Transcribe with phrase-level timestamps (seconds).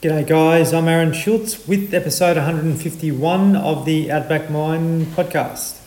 [0.00, 0.72] G'day, guys.
[0.72, 5.80] I'm Aaron Schultz with episode 151 of the Outback Mind podcast.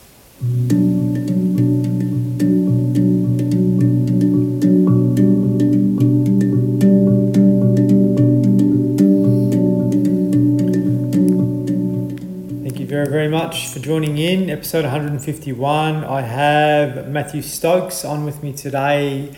[12.63, 14.49] Thank you very, very much for joining in.
[14.49, 16.03] Episode 151.
[16.03, 19.31] I have Matthew Stokes on with me today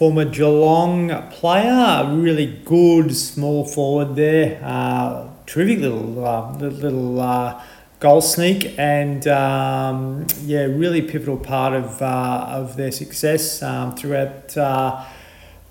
[0.00, 7.62] former Geelong player, really good small forward there, uh, terrific little uh, little uh,
[7.98, 14.56] goal sneak, and um, yeah, really pivotal part of uh, of their success um, throughout
[14.56, 15.04] uh,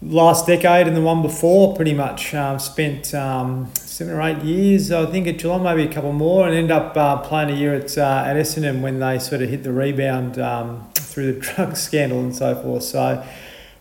[0.03, 1.75] last decade and the one before.
[1.75, 5.91] Pretty much um, spent um, seven or eight years, I think, at Geelong, maybe a
[5.91, 9.41] couple more, and end up uh, playing a year at at Essendon when they sort
[9.41, 12.83] of hit the rebound um, through the drug scandal and so forth.
[12.83, 13.25] So.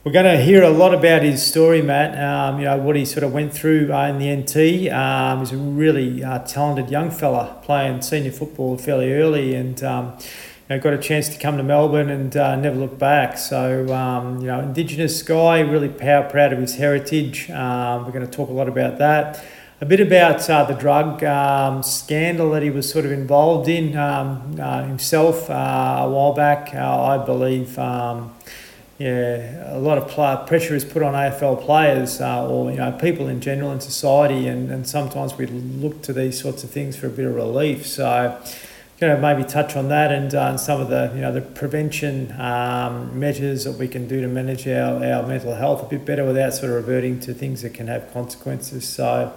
[0.08, 2.18] We're going to hear a lot about his story, Matt.
[2.18, 4.90] Um, you know what he sort of went through uh, in the NT.
[4.90, 10.16] Um, he's a really uh, talented young fella playing senior football fairly early, and um,
[10.18, 13.36] you know, got a chance to come to Melbourne and uh, never look back.
[13.36, 17.50] So um, you know, Indigenous guy, really proud proud of his heritage.
[17.50, 19.44] Um, we're going to talk a lot about that.
[19.82, 23.94] A bit about uh, the drug um, scandal that he was sort of involved in
[23.98, 25.52] um, uh, himself uh,
[26.00, 27.78] a while back, uh, I believe.
[27.78, 28.34] Um,
[28.98, 32.90] yeah, a lot of play, pressure is put on AFL players uh, or you know
[32.92, 36.96] people in general in society, and, and sometimes we look to these sorts of things
[36.96, 37.86] for a bit of relief.
[37.86, 38.36] So,
[38.98, 42.32] going to maybe touch on that and, uh, some of the you know the prevention
[42.40, 46.24] um, measures that we can do to manage our, our mental health a bit better
[46.24, 48.84] without sort of reverting to things that can have consequences.
[48.84, 49.32] So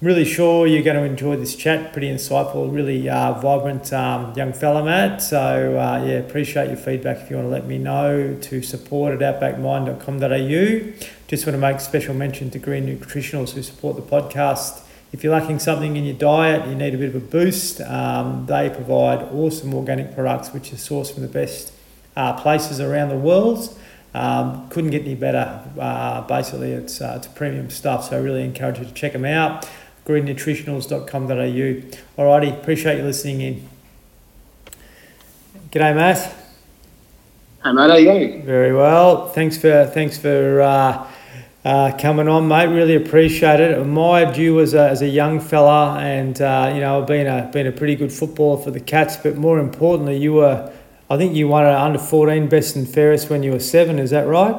[0.00, 1.92] really sure you're going to enjoy this chat.
[1.92, 5.22] Pretty insightful, really uh, vibrant um, young fella, Matt.
[5.22, 9.20] So, uh, yeah, appreciate your feedback if you want to let me know to support
[9.20, 10.92] at outbackmind.com.au.
[11.28, 14.82] Just want to make special mention to Green Nutritionals who support the podcast.
[15.12, 18.46] If you're lacking something in your diet, you need a bit of a boost, um,
[18.46, 21.72] they provide awesome organic products which are sourced from the best
[22.16, 23.76] uh, places around the world.
[24.14, 25.62] Um, couldn't get any better.
[25.78, 29.24] Uh, basically, it's, uh, it's premium stuff, so I really encourage you to check them
[29.24, 29.68] out
[30.04, 32.22] greennutritionals.com.au.
[32.22, 33.68] Alrighty, appreciate you listening in.
[35.70, 36.18] G'day, Matt.
[37.62, 38.42] Hey, mate, how you going?
[38.42, 39.28] Very well.
[39.28, 41.06] Thanks for thanks for uh,
[41.64, 42.66] uh, coming on, mate.
[42.66, 43.78] Really appreciate it.
[43.78, 47.66] Admired you as a, as a young fella, and uh, you know, been a been
[47.66, 49.16] a pretty good footballer for the Cats.
[49.16, 50.72] But more importantly, you were,
[51.10, 53.98] I think you won an under fourteen best and fairest when you were seven.
[53.98, 54.56] Is that right?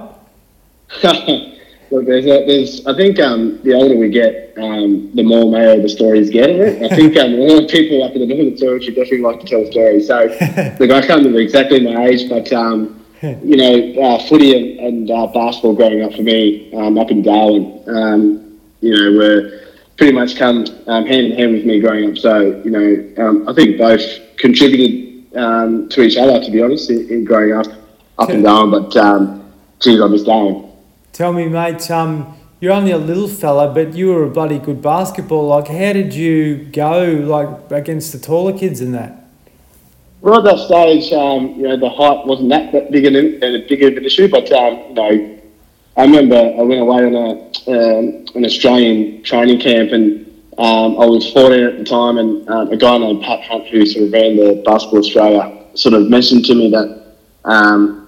[1.92, 5.82] Look, there's, a, there's I think um, the older we get, um, the more mayo
[5.82, 6.50] the stories get.
[6.50, 9.46] I think um, a lot of people up in the northern territory definitely like to
[9.46, 10.08] tell stories.
[10.08, 10.24] So,
[10.80, 15.12] look, I can't remember exactly my age, but um, you know, uh, footy and, and
[15.12, 19.62] uh, basketball growing up for me um, up in Darwin, um, you know, were
[19.98, 22.18] pretty much come um, hand in hand with me growing up.
[22.18, 24.02] So, you know, um, I think both
[24.38, 27.68] contributed um, to each other, to be honest, in, in growing up
[28.18, 28.72] up in Darwin.
[28.72, 30.71] But, um, geez, I miss Darwin.
[31.14, 34.82] Tell me, mate, um, you're only a little fella, but you were a bloody good
[34.82, 35.48] basketball.
[35.48, 39.28] Like, how did you go, like, against the taller kids in that?
[40.22, 43.68] Well, at that stage, um, you know, the height wasn't that, that big, an, a
[43.68, 45.42] big of an issue, but, um, you know,
[45.98, 47.32] I remember I went away on a,
[47.72, 50.26] um, an Australian training camp and
[50.58, 53.86] um, I was 14 at the time and um, a guy named Pat Hunt, who
[53.86, 58.01] sort of ran the Basketball Australia, sort of mentioned to me that um,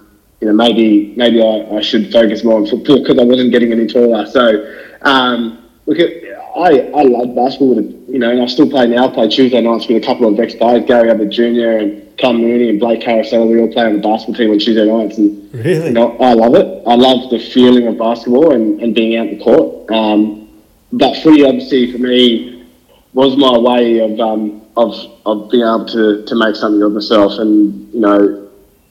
[0.44, 3.72] you know, maybe maybe I, I should focus more on football because I wasn't getting
[3.72, 4.26] any taller.
[4.26, 6.10] So, um, look, at,
[6.54, 7.76] I I love basketball.
[7.76, 9.08] With, you know, and I still play now.
[9.08, 11.78] I play Tuesday nights with a couple of ex guys, Gary Ablett Jr.
[11.80, 13.48] and Cam Mooney and Blake Caracella.
[13.48, 16.34] We all play on the basketball team on Tuesday nights, and really, you know, I
[16.34, 16.82] love it.
[16.86, 19.90] I love the feeling of basketball and, and being out in the court.
[19.90, 20.50] Um,
[20.92, 22.66] but footy, obviously, for me,
[23.14, 24.94] was my way of um, of
[25.24, 28.43] of being able to to make something of myself, and you know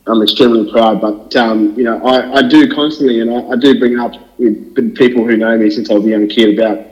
[0.07, 1.01] I'm extremely proud.
[1.01, 4.95] But um, you know, I, I do constantly, and I, I, do bring up with
[4.95, 6.85] people who know me since I was a young kid about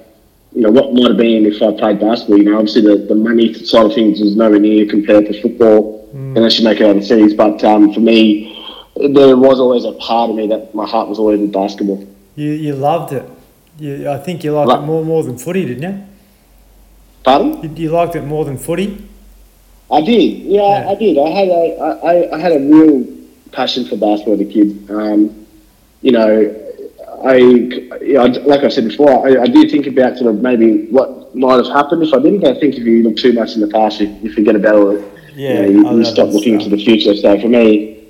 [0.54, 2.38] you know what might have been if I played basketball.
[2.38, 6.10] You know, obviously the, the money side of things is nowhere near compared to football,
[6.14, 6.38] mm.
[6.38, 7.34] unless you make it overseas.
[7.34, 8.48] But um, for me,
[8.96, 12.08] there was always a part of me that my heart was always in basketball.
[12.36, 13.30] You you loved it.
[13.78, 16.08] You, I think you liked it more more than footy, didn't you?
[17.24, 17.62] Pardon?
[17.62, 19.10] You, you liked it more than footy.
[19.92, 20.40] I did.
[20.40, 21.18] Yeah, yeah, I did.
[21.18, 23.06] I had a, I, I had a real
[23.52, 24.90] passion for basketball as a kid.
[24.90, 25.46] Um,
[26.02, 26.58] you know,
[27.24, 30.88] I, you know, like I said before, I, I, do think about sort of maybe
[30.88, 32.46] what might have happened if I didn't.
[32.46, 35.14] I think if you look too much in the past, you, you forget about it.
[35.36, 37.16] Yeah, you, know, you, you stop looking into the future.
[37.16, 38.08] So for me,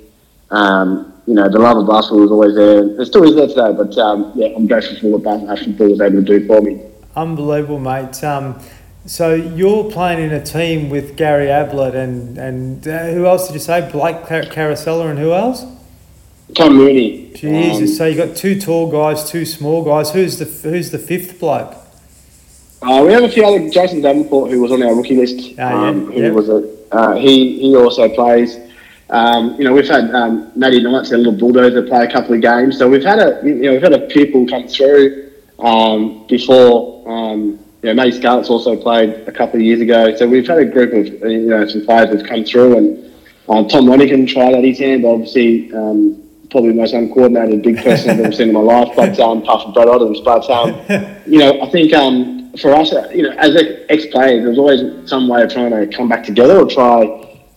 [0.50, 3.00] um, you know, the love of basketball was always there.
[3.00, 6.24] It still is there today, but um, yeah, I'm grateful for what basketball was able
[6.24, 6.82] to do for me.
[7.14, 8.24] Unbelievable, mate.
[8.24, 8.58] Um,
[9.04, 13.54] so you're playing in a team with Gary Ablett and and uh, who else did
[13.54, 13.90] you say?
[13.90, 15.64] Blake Car- Caracella and who else?
[16.54, 17.32] Tom Mooney.
[17.34, 17.90] Jesus.
[17.90, 20.12] Um, so you got two tall guys, two small guys.
[20.12, 21.74] Who's the who's the fifth bloke?
[22.82, 25.36] Uh, we have a few other Jason Davenport who was on our rookie list.
[25.36, 26.30] Yeah, um, who yeah.
[26.30, 28.58] was a uh, he he also plays.
[29.10, 32.40] Um, you know, we've had um, Matty Knights, a little bulldozer, play a couple of
[32.40, 32.78] games.
[32.78, 36.92] So we've had a you know we've had a people come through um, before.
[37.82, 40.14] Um, you know, Matty Scarlett's also played a couple of years ago.
[40.16, 43.12] So we've had a group of you know some players that's come through, and
[43.48, 45.04] uh, Tom Lonergan tried at his hand.
[45.04, 48.92] Obviously, um, probably the most uncoordinated big person I've ever seen in my life.
[48.94, 50.68] But um, apart from Brad Adams, but um,
[51.26, 53.56] you know, I think um, for us, uh, you know, as
[53.88, 57.02] ex players, there's always some way of trying to come back together or try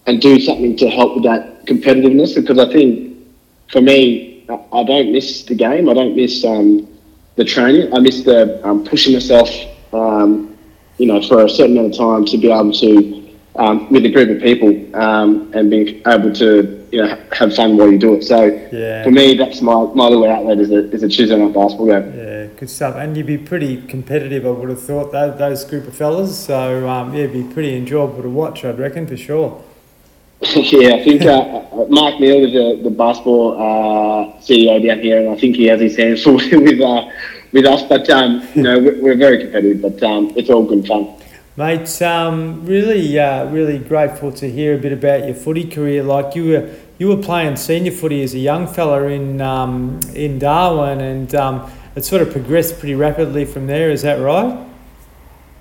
[0.07, 2.35] and do something to help with that competitiveness.
[2.35, 3.17] Because I think
[3.71, 5.87] for me, I I don't miss the game.
[5.87, 6.87] I don't miss um,
[7.35, 7.93] the training.
[7.93, 9.49] I miss the um, pushing myself,
[9.95, 10.57] um,
[10.97, 14.09] you know, for a certain amount of time to be able to, um, with a
[14.09, 18.15] group of people, um, and being able to, you know, have fun while you do
[18.15, 18.23] it.
[18.23, 19.03] So Yeah.
[19.03, 22.13] for me, that's my, my little outlet is a, is a Tuesday night basketball game.
[22.15, 22.95] Yeah, good stuff.
[22.95, 26.37] And you'd be pretty competitive, I would have thought, those, those group of fellas.
[26.37, 29.63] So, um, yeah, it'd be pretty enjoyable to watch, I'd reckon, for sure.
[30.41, 35.29] yeah, I think uh, Mark Neal is the, the basketball uh, CEO down here, and
[35.29, 37.09] I think he has his hands full with uh,
[37.55, 37.81] with us.
[37.83, 41.15] But um, you know, we're, we're very competitive, but um, it's all good fun.
[41.57, 46.03] Mate, um, really, uh, really grateful to hear a bit about your footy career.
[46.03, 50.37] Like you were, you were playing senior footy as a young fella in um, in
[50.37, 53.89] Darwin, and um, it sort of progressed pretty rapidly from there.
[53.89, 54.67] Is that right?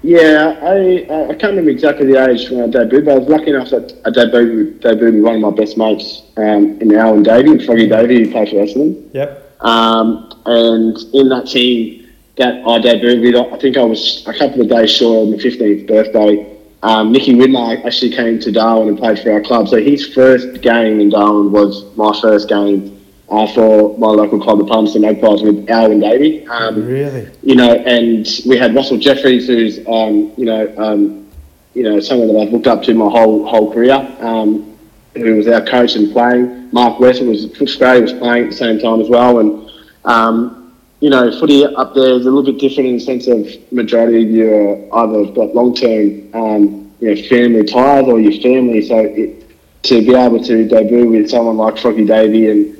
[0.02, 3.28] Yeah, I I I can't remember exactly the age when I debuted, but I was
[3.28, 7.22] lucky enough that I debuted, debuted with one of my best mates um, in Alwyn
[7.22, 9.14] Davey, Froggy Davey, who played for Essendon.
[9.14, 9.43] Yep.
[9.60, 14.68] Um, and in that team that I debuted I think I was a couple of
[14.68, 16.50] days short of my 15th birthday.
[16.82, 19.68] Um, Nicky Winmar actually came to Darwin and played for our club.
[19.68, 24.58] So his first game in Darwin was my first game uh, for my local club,
[24.58, 26.46] the Palmerston Magpies, with Alwyn Davey.
[26.46, 27.28] Um, Really?
[27.42, 31.26] you know, and we had Russell Jeffries, who's um, you know, um,
[31.72, 34.76] you know, someone that I've looked up to my whole whole career, um,
[35.14, 36.63] who was our coach and playing.
[36.74, 39.70] Mark West was Australia was playing at the same time as well, and
[40.04, 43.46] um, you know, footy up there is a little bit different in the sense of
[43.72, 44.52] majority of you
[44.92, 48.82] are either got long term, um, you know, family ties or your family.
[48.82, 49.46] So it,
[49.84, 52.76] to be able to debut with someone like Froggy Davey and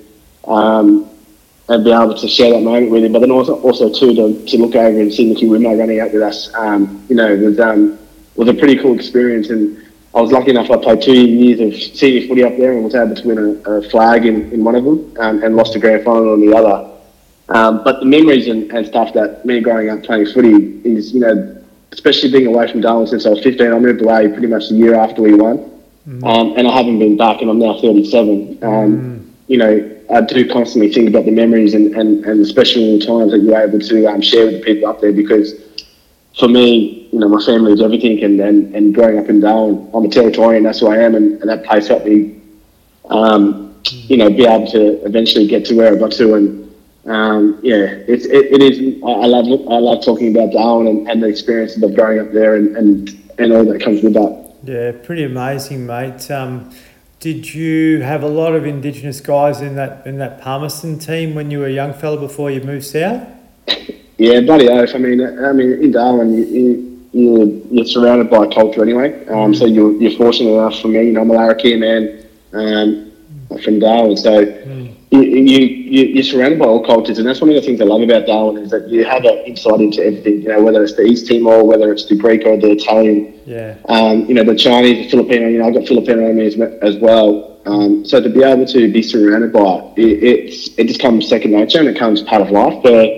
[0.48, 1.08] um,
[1.68, 3.12] and be able to share that moment with him.
[3.12, 6.12] But then also, also too, to, to look over and see Nicky Winmar running out
[6.12, 7.96] with us, um, you know, was um,
[8.34, 9.50] was a pretty cool experience.
[9.50, 12.84] And I was lucky enough I played two years of senior footy up there and
[12.84, 15.74] was able to win a, a flag in, in one of them um, and lost
[15.74, 16.90] a grand final in the other.
[17.48, 21.20] Um, but the memories and, and stuff that me growing up playing footy is, you
[21.20, 24.68] know, especially being away from Darwin since I was 15, I moved away pretty much
[24.68, 25.70] the year after we won.
[26.24, 28.58] Um, and I haven't been back and I'm now 37.
[28.62, 33.06] Um, You know, I do constantly think about the memories and, and, and especially the
[33.06, 35.54] times that you're able to um, share with the people up there because
[36.38, 39.88] for me, you know, my family is everything and, and, and growing up in Darwin,
[39.94, 42.40] I'm a Territorian, that's who I am and, and that place helped me,
[43.08, 46.74] um, you know, be able to eventually get to where I got to and
[47.06, 51.08] um, yeah, it's, it, it is, I I love I love talking about Darwin and,
[51.08, 54.54] and the experiences of growing up there and, and, and all that comes with that.
[54.64, 56.28] Yeah, pretty amazing, mate.
[56.30, 56.72] Um,
[57.20, 61.50] did you have a lot of Indigenous guys in that in that Palmerston team when
[61.50, 63.28] you were a young fella before you moved south?
[64.16, 64.94] Yeah, bloody oath.
[64.94, 69.26] I mean, I mean, in Darwin, you, you, you, you're surrounded by culture anyway.
[69.28, 71.04] Um, so you're, you're fortunate enough for me.
[71.06, 73.12] You know, I'm a Larrakia man um,
[73.62, 74.16] from Darwin.
[74.16, 77.18] So you, you, you, you're surrounded by all cultures.
[77.18, 79.44] And that's one of the things I love about Darwin is that you have an
[79.46, 82.56] insight into everything, you know, whether it's the East Timor, whether it's the Greek or
[82.56, 86.28] the Italian Yeah, um, you know, the Chinese, the Filipino, you know, I've got Filipino
[86.28, 87.60] in me as, as well.
[87.66, 91.28] Um, so to be able to be surrounded by it, it, it's, it just comes
[91.28, 92.82] second nature and it comes part of life.
[92.82, 93.08] But,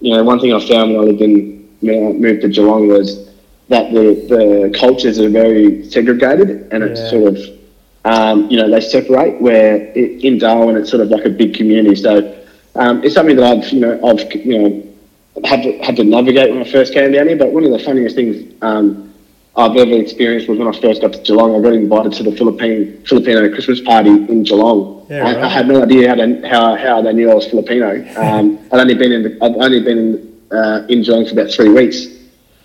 [0.00, 2.88] you know, one thing I found when I lived in, when I moved to Geelong
[2.88, 3.27] was
[3.68, 7.58] that the, the cultures are very segregated and it's sort of,
[8.04, 11.54] um, you know, they separate where it, in Darwin it's sort of like a big
[11.54, 11.94] community.
[11.96, 12.34] So
[12.74, 14.88] um, it's something that I've, you know, I've, you know,
[15.44, 17.36] had to, had to navigate when I first came down here.
[17.36, 19.12] But one of the funniest things um,
[19.56, 21.54] I've ever experienced was when I first got to Geelong.
[21.56, 25.06] I got invited to the Philippine Filipino Christmas party in Geelong.
[25.10, 28.04] Yeah, I, I had no idea how they, how, how they knew I was Filipino.
[28.18, 31.50] Um, I'd only been in the, I'd only been in, uh, in Geelong for about
[31.50, 32.06] three weeks.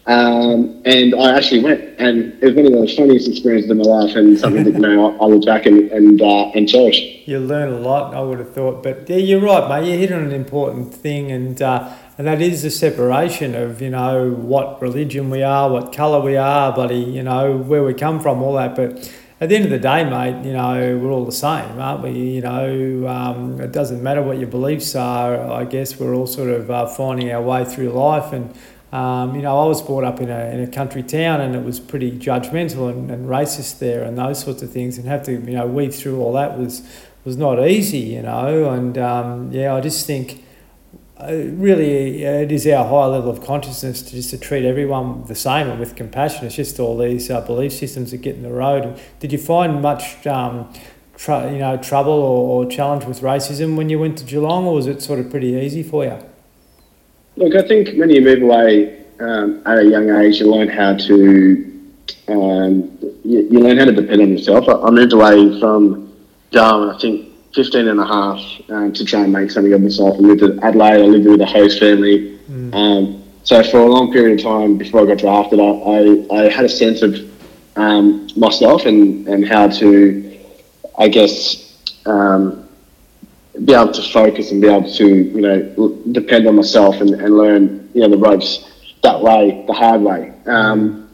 [0.05, 3.83] Um, and I actually went, and it was one of the funniest experiences of my
[3.83, 6.99] life, and something that you know I, I look back and and, uh, and cherish.
[7.25, 8.13] you learn a lot.
[8.13, 9.89] I would have thought, but yeah, you're right, mate.
[9.89, 13.89] You hit on an important thing, and uh, and that is the separation of you
[13.91, 18.19] know what religion we are, what colour we are, buddy, you know where we come
[18.19, 18.75] from, all that.
[18.75, 22.03] But at the end of the day, mate, you know we're all the same, aren't
[22.03, 22.11] we?
[22.11, 25.49] You know um, it doesn't matter what your beliefs are.
[25.49, 28.53] I guess we're all sort of uh, finding our way through life and.
[28.93, 31.63] Um, you know, I was brought up in a, in a country town and it
[31.63, 35.31] was pretty judgmental and, and racist there and those sorts of things and have to,
[35.31, 36.87] you know, weave through all that was,
[37.25, 38.69] was not easy, you know.
[38.69, 40.45] And um, yeah, I just think
[41.19, 45.25] uh, really uh, it is our high level of consciousness to just to treat everyone
[45.25, 46.45] the same and with compassion.
[46.45, 49.01] It's just all these uh, belief systems that get in the road.
[49.19, 50.71] Did you find much, um,
[51.17, 54.75] tr- you know, trouble or, or challenge with racism when you went to Geelong, or
[54.75, 56.23] was it sort of pretty easy for you?
[57.35, 60.95] Look, I think when you move away um, at a young age, you learn how
[60.95, 61.73] to
[62.27, 64.67] um, you, you, learn how to depend on yourself.
[64.67, 66.13] I, I, moved away from
[66.51, 70.17] Darwin, I think 15 and a half, um, to try and make something of myself.
[70.17, 72.39] I moved to Adelaide, I lived with a host family.
[72.49, 72.73] Mm.
[72.73, 76.49] Um, so for a long period of time before I got drafted, I, I, I
[76.49, 77.15] had a sense of
[77.75, 80.39] um, myself and, and how to,
[80.97, 82.62] I guess, um,
[83.65, 87.37] be able to focus and be able to, you know, depend on myself and, and
[87.37, 88.71] learn, you know, the ropes
[89.03, 90.33] that way, the hard way.
[90.45, 91.09] Um,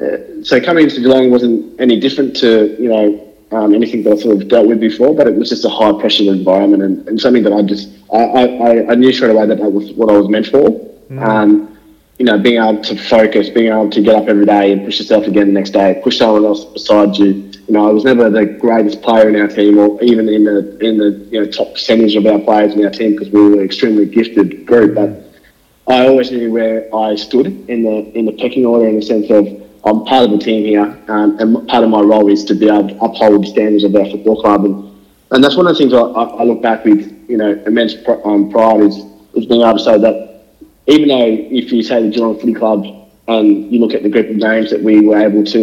[0.00, 4.16] uh, so coming into Geelong wasn't any different to, you know, um, anything that I
[4.16, 7.20] sort of dealt with before, but it was just a high pressure environment and, and
[7.20, 10.16] something that I just, I, I, I knew straight away that that was what I
[10.16, 10.70] was meant for.
[11.10, 11.22] Mm.
[11.22, 11.78] Um,
[12.18, 14.98] you know, being able to focus, being able to get up every day and push
[14.98, 18.28] yourself again the next day, push someone else beside you, you know, I was never
[18.28, 21.72] the greatest player in our team, or even in the in the you know top
[21.72, 24.94] percentage of our players in our team because we were an extremely gifted group.
[24.94, 25.24] But
[25.92, 29.30] I always knew where I stood in the in the pecking order in the sense
[29.30, 29.46] of
[29.86, 32.68] I'm part of the team here, um, and part of my role is to be
[32.68, 34.94] able to uphold the standards of our football club, and
[35.30, 37.94] and that's one of the things I, I look back with you know immense
[38.24, 38.96] um, pride is
[39.34, 40.44] is being able to say that
[40.86, 42.84] even though if you say the Geelong Footy Club
[43.26, 45.60] and you look at the group of names that we were able to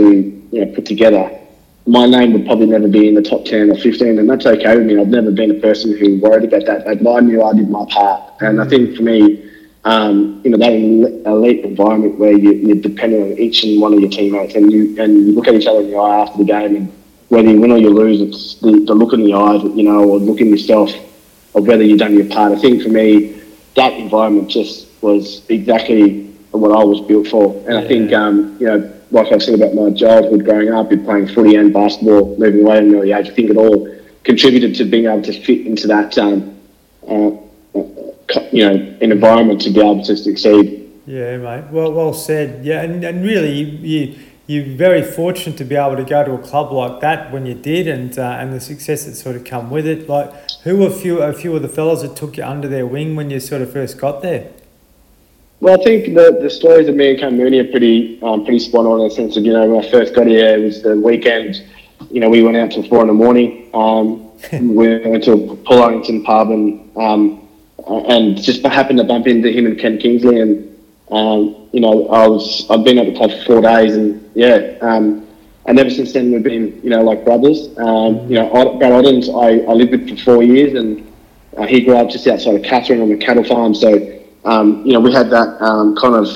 [0.51, 1.40] you know put together
[1.88, 4.77] my name would probably never be in the top 10 or 15, and that's okay
[4.77, 5.00] with me.
[5.00, 6.85] I've never been a person who worried about that.
[6.85, 8.33] Like, I knew I did my part.
[8.41, 9.50] And I think for me,
[9.83, 14.00] um, you know, that elite environment where you, you're dependent on each and one of
[14.00, 16.43] your teammates and you, and you look at each other in the eye after the
[16.43, 16.93] game, and
[17.29, 20.07] whether you win or you lose, it's the, the look in the eyes, you know,
[20.07, 20.91] or look in yourself
[21.55, 22.51] of whether you've done your part.
[22.51, 23.41] I think for me,
[23.75, 27.55] that environment just was exactly what I was built for.
[27.65, 27.79] And yeah.
[27.79, 31.55] I think, um, you know, like I've said about my childhood growing up, playing footy
[31.55, 35.05] and basketball, moving away at an early age, I think it all contributed to being
[35.05, 36.57] able to fit into that, um,
[37.07, 37.31] uh,
[38.51, 40.89] you know, an environment to be able to succeed.
[41.05, 41.65] Yeah, mate.
[41.71, 42.63] Well, well said.
[42.63, 44.15] Yeah, and, and really, you,
[44.47, 47.45] you are very fortunate to be able to go to a club like that when
[47.45, 50.07] you did, and uh, and the success that sort of come with it.
[50.07, 50.31] Like,
[50.63, 53.15] who were a few a few of the fellas that took you under their wing
[53.15, 54.51] when you sort of first got there?
[55.61, 58.59] Well, I think the, the stories of me and Cam Mooney are pretty um, pretty
[58.59, 60.81] spot on in the sense of, you know, when I first got here, it was
[60.81, 61.63] the weekend.
[62.09, 63.69] You know, we went out till four in the morning.
[63.75, 67.47] Um, we went to Paul Arrington pub and um,
[67.87, 70.39] and just happened to bump into him and Ken Kingsley.
[70.39, 70.77] And,
[71.11, 74.77] um, you know, I was, I've been at the club for four days and, yeah,
[74.81, 75.27] um,
[75.65, 77.69] and ever since then we've been, you know, like brothers.
[77.77, 78.49] Um, you know,
[78.79, 81.11] Brad Ottens, I, I lived with for four years and
[81.55, 83.75] uh, he grew up just outside of Katherine on the cattle farm.
[83.75, 86.27] So, um, you know, we had that um, kind of,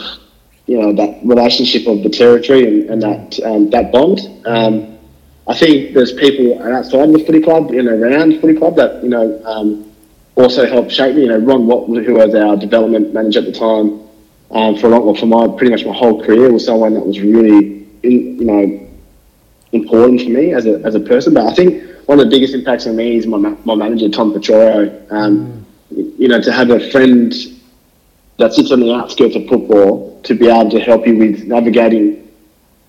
[0.68, 4.20] you know, that relationship of the territory and, and that um, that bond.
[4.46, 4.98] Um,
[5.48, 9.10] I think there's people outside the footy club and around the footy club that you
[9.10, 9.92] know um,
[10.36, 11.24] also helped shape me.
[11.24, 14.02] You know, Ron Watt, who was our development manager at the time,
[14.52, 17.06] um, for a long, well, for my pretty much my whole career, was someone that
[17.06, 18.88] was really, in, you know,
[19.72, 21.34] important for me as a as a person.
[21.34, 24.34] But I think one of the biggest impacts on me is my my manager Tom
[24.34, 25.12] Petroro.
[25.12, 26.20] Um, mm.
[26.20, 27.32] You know, to have a friend
[28.38, 32.32] that sits on the outskirts of football to be able to help you with navigating,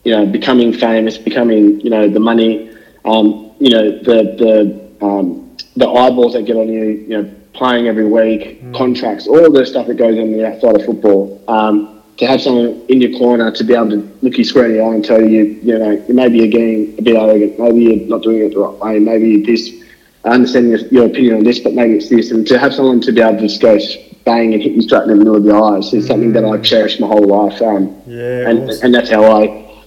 [0.05, 2.71] you know, becoming famous, becoming, you know, the money,
[3.05, 7.87] um, you know, the the um, the eyeballs that get on you, you know, playing
[7.87, 8.77] every week, mm.
[8.77, 11.43] contracts, all the stuff that goes on the outside of football.
[11.49, 14.73] Um, to have someone in your corner to be able to look you square in
[14.73, 18.09] the eye and tell you, you know, maybe you're getting a bit arrogant, maybe you're
[18.09, 19.85] not doing it the right way, maybe this.
[20.25, 22.31] I understand your, your opinion on this, but maybe it's this.
[22.31, 23.79] And to have someone to be able to just go
[24.27, 26.59] bang and hit you straight in the middle of the eyes is something that I
[26.59, 27.63] cherish my whole life.
[27.63, 28.85] Um, yeah, and, awesome.
[28.85, 29.43] and that's how I,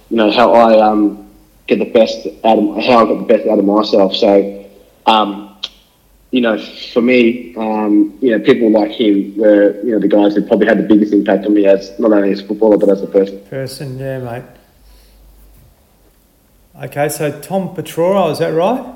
[0.08, 1.30] you know, how I um,
[1.68, 4.16] get the best out of how I get the best out of myself.
[4.16, 4.66] So,
[5.06, 5.56] um,
[6.32, 6.58] you know,
[6.92, 10.66] for me, um, you know, people like him were, you know, the guys who probably
[10.66, 13.06] had the biggest impact on me as not only as a footballer but as a
[13.06, 13.44] person.
[13.46, 14.44] Person, yeah, mate.
[16.84, 18.94] Okay, so Tom Petroro, is that right?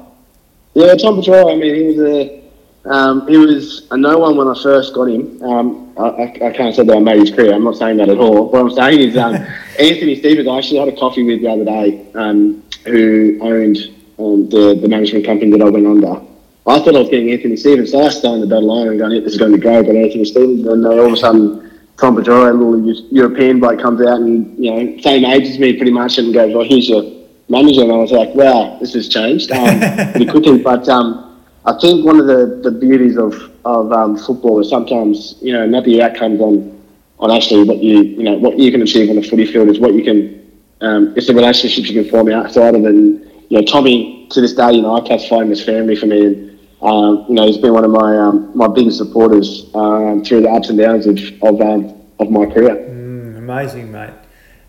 [0.73, 1.53] Yeah, Tom Petroro.
[1.53, 2.44] I mean, he was a
[2.85, 5.43] Um, he was a no one when I first got him.
[5.43, 7.55] Um, I, I, I can't say that I made his career.
[7.55, 8.51] I'm not saying that at all.
[8.51, 9.35] What I'm saying is um,
[9.79, 10.49] Anthony Stevens.
[10.49, 13.79] I actually had a coffee with the other day, um, who owned
[14.19, 16.21] um, the the management company that I went under.
[16.67, 19.23] I thought I was getting Anthony Stevens, so I starting the battle line and going,
[19.23, 21.81] "This is going to be great." Got Anthony Stevens, and then all of a sudden,
[21.99, 25.75] Tom Petroro, a little European bloke, comes out and you know same age as me
[25.75, 27.03] pretty much, and goes, "Well, here's your
[27.49, 29.79] manager." And I was like, "Wow, this has changed um,
[30.13, 31.24] pretty quickly." But um,
[31.67, 35.67] I think one of the, the beauties of of um, football is sometimes you know
[35.67, 36.83] not the outcomes on
[37.19, 39.79] on actually what you you know what you can achieve on the footy field is
[39.79, 40.41] what you can
[40.83, 42.89] um, it's the relationships you can form outside of it.
[42.89, 46.07] And you know Tommy to this day you know I classify him as family for
[46.07, 46.27] me.
[46.27, 46.51] And,
[46.83, 50.51] um, you know he's been one of my um, my biggest supporters um, through the
[50.51, 52.77] ups and downs of of, um, of my career.
[52.77, 54.13] Mm, amazing, mate.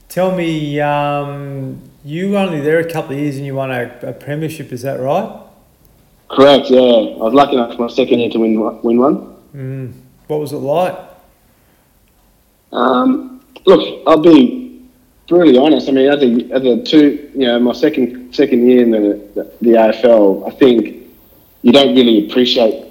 [0.07, 3.99] Tell me, um, you were only there a couple of years and you won a,
[4.03, 4.71] a premiership.
[4.71, 5.44] Is that right?
[6.29, 6.69] Correct.
[6.69, 9.35] Yeah, I was lucky enough for my second year to win win one.
[9.55, 9.93] Mm.
[10.27, 10.97] What was it like?
[12.71, 14.85] Um, look, I'll be
[15.27, 15.87] brutally honest.
[15.87, 19.29] I mean, as a as a two, you know, my second second year in the
[19.35, 21.03] the, the AFL, I think
[21.61, 22.85] you don't really appreciate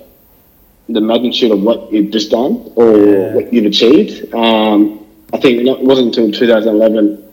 [0.89, 3.35] the magnitude of what you've just done or yeah.
[3.35, 4.35] what you've achieved.
[4.35, 7.33] Um, I think it wasn't until 2011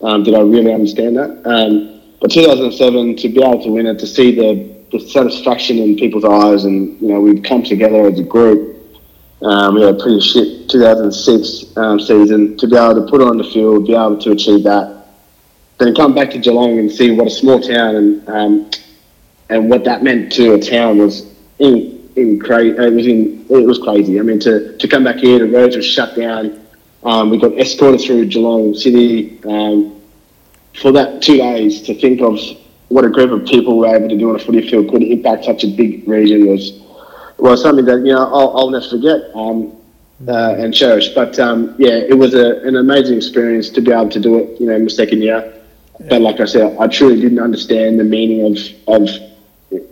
[0.00, 1.42] um, did I really understand that.
[1.44, 5.96] Um, but 2007, to be able to win it, to see the the satisfaction in
[5.96, 8.76] people's eyes, and you know we've come together as a group.
[9.42, 13.36] Um, we had a pretty shit 2006 um, season to be able to put on
[13.36, 15.06] the field, be able to achieve that.
[15.78, 18.70] Then come back to Geelong and see what a small town and um,
[19.50, 23.66] and what that meant to a town was in, in cra- It was in it
[23.66, 24.20] was crazy.
[24.20, 26.64] I mean, to, to come back here, the roads were shut down.
[27.02, 30.00] Um, we got escorted through Geelong City um,
[30.80, 32.38] for that two days to think of
[32.94, 35.44] what a group of people were able to do on a footy field could impact
[35.44, 36.80] such a big region was
[37.38, 39.76] was something that you know I'll, I'll never forget um,
[40.28, 41.08] uh, and cherish.
[41.08, 44.60] But um, yeah, it was a, an amazing experience to be able to do it.
[44.60, 45.40] You know, in the second year.
[46.08, 49.08] But like I said, I truly didn't understand the meaning of of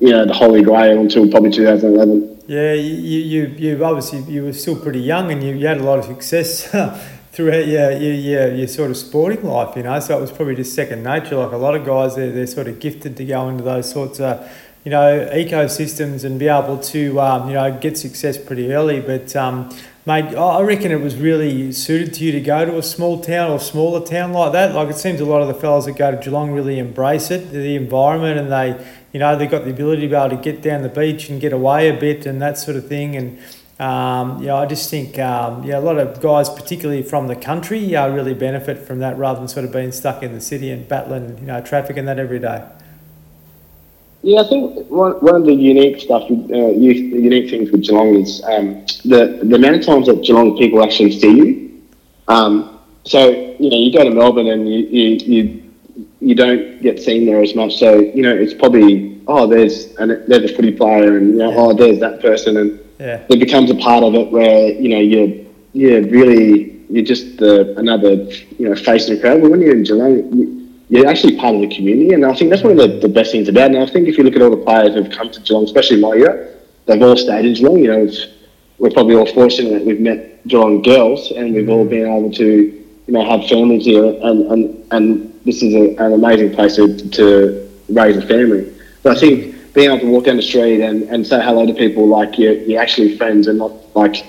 [0.00, 2.42] you know the Holy Grail until probably 2011.
[2.46, 5.84] Yeah, you you, you obviously you were still pretty young and you, you had a
[5.90, 6.72] lot of success
[7.32, 9.98] throughout your, your, your, your sort of sporting life, you know.
[10.00, 11.36] So it was probably just second nature.
[11.36, 14.20] Like a lot of guys, they're, they're sort of gifted to go into those sorts
[14.20, 14.50] of,
[14.84, 19.00] you know, ecosystems and be able to, um, you know, get success pretty early.
[19.00, 19.70] But, um,
[20.04, 23.50] mate, I reckon it was really suited to you to go to a small town
[23.50, 24.74] or smaller town like that.
[24.74, 27.50] Like it seems a lot of the fellas that go to Geelong really embrace it,
[27.50, 30.60] the environment, and they, you know, they got the ability to be able to get
[30.60, 33.16] down the beach and get away a bit and that sort of thing.
[33.16, 33.38] And,
[33.82, 37.96] um, yeah, I just think um, yeah, a lot of guys, particularly from the country,
[37.96, 40.86] uh, really benefit from that rather than sort of being stuck in the city and
[40.86, 42.64] battling you know traffic and that every day.
[44.22, 48.40] Yeah, I think one, one of the unique stuff, uh, unique things with Geelong is
[48.44, 51.82] um, the the amount of times that Geelong people actually see you.
[52.28, 55.72] Um, so you know, you go to Melbourne and you, you you
[56.20, 57.78] you don't get seen there as much.
[57.78, 61.50] So you know, it's probably oh, there's and there's a footy player, and you know,
[61.50, 61.56] yeah.
[61.58, 63.26] oh, there's that person, and yeah.
[63.28, 67.76] it becomes a part of it where you know you're you're really you're just the,
[67.78, 68.14] another
[68.58, 69.40] you know face in the crowd.
[69.42, 70.16] But when you're in Geelong,
[70.88, 73.08] you, are actually part of the community, and I think that's one of the, the
[73.08, 73.76] best things about it.
[73.76, 76.00] And I think if you look at all the players who've come to Geelong, especially
[76.00, 77.78] my year, they've all stayed in Geelong.
[77.78, 78.12] You know,
[78.78, 82.46] we're probably all fortunate that we've met Geelong girls, and we've all been able to
[83.06, 86.86] you know have families here, and and, and this is a, an amazing place to,
[87.10, 88.72] to raise a family.
[89.02, 91.74] But I think being able to walk down the street and, and say hello to
[91.74, 94.24] people like you're, you're actually friends and not like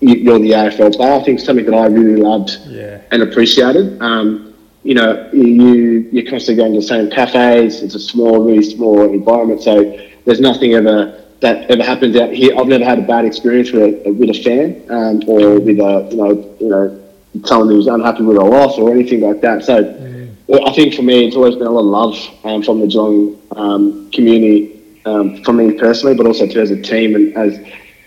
[0.00, 3.00] you're the AFL player, I think something that I really loved yeah.
[3.10, 4.00] and appreciated.
[4.02, 7.82] Um, you know, you you're constantly going to the same cafes.
[7.82, 12.54] It's a small, really small environment, so there's nothing ever that ever happens out here.
[12.58, 16.08] I've never had a bad experience with a, with a fan um, or with a
[16.10, 17.00] you know you know
[17.44, 19.64] someone who's unhappy with a loss or anything like that.
[19.64, 19.82] So.
[19.82, 20.14] Mm.
[20.46, 23.40] I think for me, it's always been a lot of love um, from the Geelong
[23.56, 24.73] um, community
[25.06, 27.14] um, for me personally, but also too as a team.
[27.14, 27.58] And as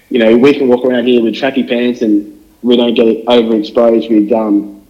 [0.10, 4.10] you know, we can walk around here with tracky pants and we don't get overexposed
[4.10, 4.86] with um,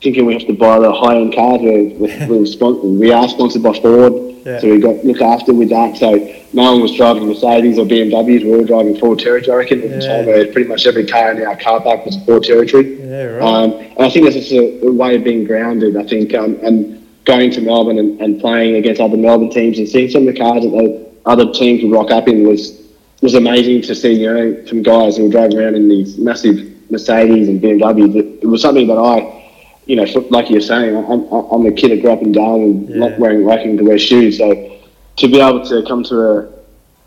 [0.00, 1.60] thinking we have to buy the high end cars.
[1.62, 4.12] We're, we're, we are sponsored by Ford,
[4.44, 4.60] yeah.
[4.60, 5.96] so we got look after with that.
[5.96, 6.16] So
[6.52, 8.44] no one was driving Mercedes or BMWs.
[8.44, 9.54] We were all driving Ford Territory.
[9.54, 12.22] I reckon at the time where pretty much every car in our car park was
[12.24, 13.00] Ford Territory.
[13.00, 13.42] Yeah, right.
[13.42, 15.96] Um, and I think that's just a, a, way of being grounded.
[15.96, 19.88] I think um, and going to Melbourne and, and playing against other Melbourne teams and
[19.88, 22.80] seeing some of the cars that they other teams would rock up in was
[23.20, 24.12] was amazing to see.
[24.12, 28.42] You know, some guys who were driving around in these massive Mercedes and BMWs.
[28.42, 29.50] It was something that I,
[29.86, 32.96] you know, like you're saying, I'm, I'm a kid that grew up in Darwin, yeah.
[32.96, 34.38] not wearing liking to wear shoes.
[34.38, 34.78] So
[35.16, 36.62] to be able to come to a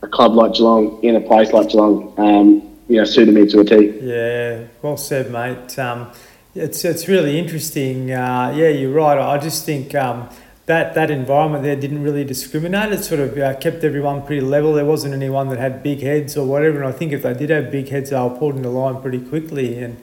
[0.06, 3.60] a club like Geelong in a place like Geelong, um, you know, suited me to
[3.62, 4.00] a T.
[4.02, 5.78] Yeah, well said, mate.
[5.80, 6.12] Um,
[6.54, 8.12] it's it's really interesting.
[8.12, 9.18] Uh, yeah, you're right.
[9.18, 10.30] I just think um,
[10.66, 12.92] that that environment there didn't really discriminate.
[12.92, 14.74] It sort of uh, kept everyone pretty level.
[14.74, 16.82] There wasn't anyone that had big heads or whatever.
[16.82, 19.20] And I think if they did have big heads, they were pulled into line pretty
[19.20, 19.78] quickly.
[19.78, 19.98] And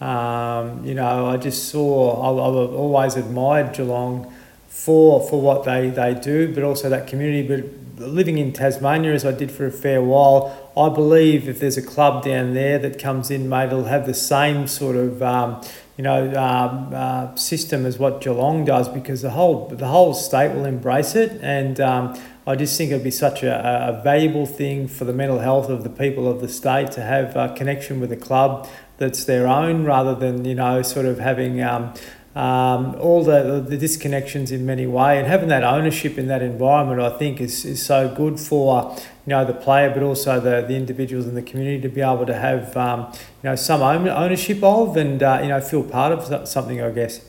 [0.00, 2.22] um, you know, I just saw.
[2.22, 4.32] I, I've always admired Geelong
[4.68, 7.46] for for what they, they do, but also that community.
[7.46, 11.76] But living in Tasmania as I did for a fair while, I believe if there's
[11.76, 15.62] a club down there that comes in, mate, it'll have the same sort of um,
[15.96, 20.54] you know um, uh, system as what Geelong does because the whole the whole state
[20.54, 24.88] will embrace it, and um, I just think it'd be such a, a valuable thing
[24.88, 28.12] for the mental health of the people of the state to have a connection with
[28.12, 31.92] a club that's their own rather than you know sort of having um,
[32.36, 37.00] um, all the, the disconnections in many ways and having that ownership in that environment
[37.00, 38.94] I think is, is so good for
[39.26, 42.26] you know the player but also the, the individuals in the community to be able
[42.26, 43.10] to have um,
[43.42, 47.22] you know some ownership of and uh, you know feel part of something I guess.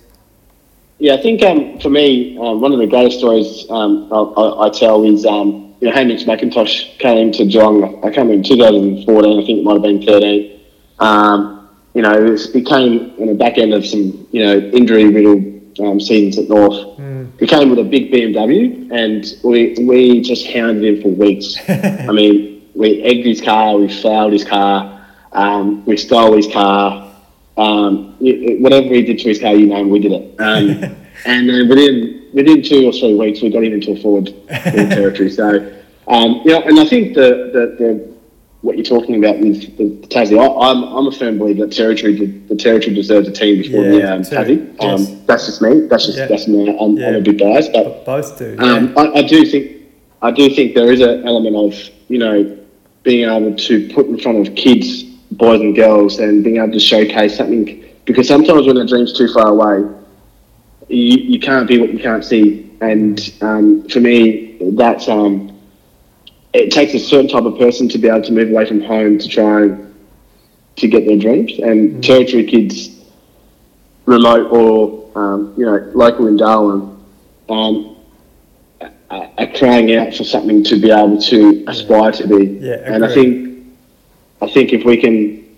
[1.00, 4.70] Yeah I think um, for me uh, one of the greatest stories um, I, I,
[4.72, 9.46] tell is um, you know Hamish McIntosh came to Geelong I came in 2014 I
[9.46, 10.60] think it might have been 13
[11.00, 11.57] um,
[11.98, 15.80] you know, it, was, it came on the back end of some, you know, injury-riddled
[15.80, 17.00] um, seasons at North.
[17.00, 17.40] Mm.
[17.40, 21.56] He came with a big BMW, and we we just hounded him for weeks.
[21.68, 27.12] I mean, we egged his car, we fouled his car, um, we stole his car.
[27.58, 30.40] Um, whatever he did to his car, you know, we did it.
[30.40, 34.30] Um, and then within within two or three weeks, we got him into a forward,
[34.64, 35.32] forward territory.
[35.32, 35.74] So,
[36.08, 38.17] um, you know, and I think the, the, the
[38.62, 40.38] what you're talking about with the, Tassie.
[40.38, 44.14] I'm, I'm a firm believer that territory the territory deserves a team before yeah, the
[44.14, 44.84] um, Tassie.
[44.84, 45.26] Um.
[45.26, 45.88] That's just me.
[45.88, 46.28] That's just yeah.
[46.28, 46.78] that's me.
[46.80, 47.10] I'm, yeah.
[47.10, 48.56] I'm, a bit biased, but both do.
[48.60, 49.84] Um, I, I, do think
[50.22, 52.58] I do think there is an element of you know
[53.04, 56.80] being able to put in front of kids, boys and girls, and being able to
[56.80, 57.86] showcase something.
[58.06, 59.94] Because sometimes when a dream's too far away,
[60.88, 62.72] you, you can't be what you can't see.
[62.82, 65.57] And um, for me, that's um,
[66.54, 69.20] it takes a certain type of person to be able to move away from home
[69.20, 69.76] to try
[70.78, 71.52] to get their dreams.
[71.60, 72.02] And mm-hmm.
[72.02, 73.04] territory kids,
[74.06, 76.98] remote or um, you know local in Darwin,
[77.50, 77.98] um,
[79.10, 82.46] are, are crying out for something to be able to aspire to be.
[82.60, 83.48] Yeah, and I think
[84.42, 85.58] I think if we can,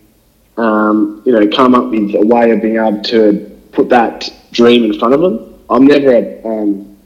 [0.58, 4.86] um, you know, come up with a way of being able to put that dream
[4.86, 5.56] in front of them.
[5.70, 6.98] I'm never a, um,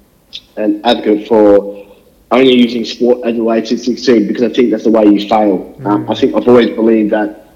[0.56, 1.83] an advocate for
[2.34, 5.28] only using sport as a way to succeed because I think that's the way you
[5.28, 5.76] fail.
[5.80, 5.86] Mm.
[5.86, 7.48] Um, I think I've always believed that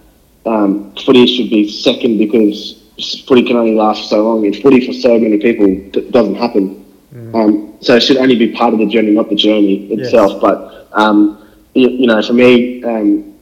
[0.45, 2.83] um, footy should be second because
[3.25, 5.67] footy can only last for so long, and footy for so many people
[6.11, 6.85] doesn't happen.
[7.13, 7.35] Mm.
[7.35, 10.31] Um, so it should only be part of the journey, not the journey itself.
[10.33, 10.41] Yes.
[10.41, 13.35] But um, you, you, know, for me, um,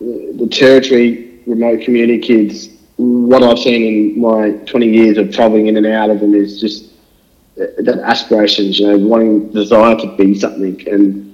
[0.00, 5.76] the territory, remote community kids, what I've seen in my 20 years of travelling in
[5.76, 6.93] and out of them is just
[7.56, 11.24] that aspirations, you know, wanting desire to be something, and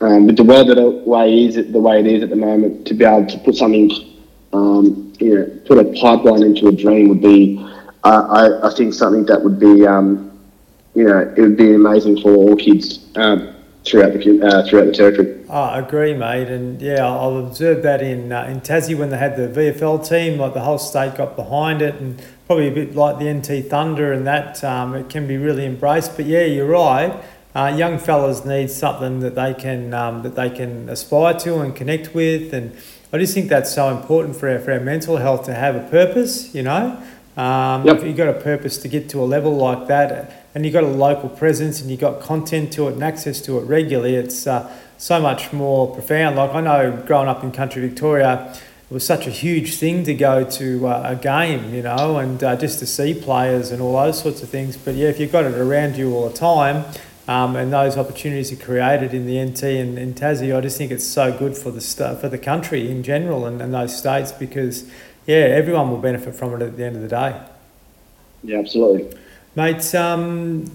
[0.00, 2.94] um, with the world that way is the way it is at the moment, to
[2.94, 3.90] be able to put something,
[4.52, 7.58] um, you know, put a pipeline into a dream would be,
[8.04, 10.38] uh, I, I think something that would be, um,
[10.94, 14.92] you know, it would be amazing for all kids um, throughout the uh, throughout the
[14.92, 15.44] territory.
[15.48, 19.36] I agree, mate, and yeah, I've observed that in uh, in Tassie when they had
[19.36, 23.18] the VFL team, like the whole state got behind it, and probably a bit like
[23.18, 26.16] the NT Thunder and that um, it can be really embraced.
[26.16, 27.22] But yeah, you're right.
[27.54, 31.74] Uh, young fellas need something that they can um, that they can aspire to and
[31.74, 32.76] connect with, and
[33.12, 35.88] I just think that's so important for our, for our mental health to have a
[35.88, 36.52] purpose.
[36.52, 37.00] You know,
[37.36, 37.98] um, yep.
[37.98, 40.82] if you've got a purpose to get to a level like that, and you've got
[40.82, 44.48] a local presence and you've got content to it and access to it regularly, it's
[44.48, 46.34] uh, so much more profound.
[46.34, 48.52] Like I know, growing up in country Victoria
[48.90, 52.44] it was such a huge thing to go to uh, a game, you know, and
[52.44, 54.76] uh, just to see players and all those sorts of things.
[54.76, 56.84] But yeah, if you've got it around you all the time,
[57.26, 60.90] um, and those opportunities are created in the NT and in Tassie, I just think
[60.90, 64.30] it's so good for the st- for the country in general and, and those states
[64.30, 64.86] because
[65.26, 67.40] yeah, everyone will benefit from it at the end of the day.
[68.42, 69.18] Yeah, absolutely,
[69.56, 69.94] mates.
[69.94, 70.70] Um,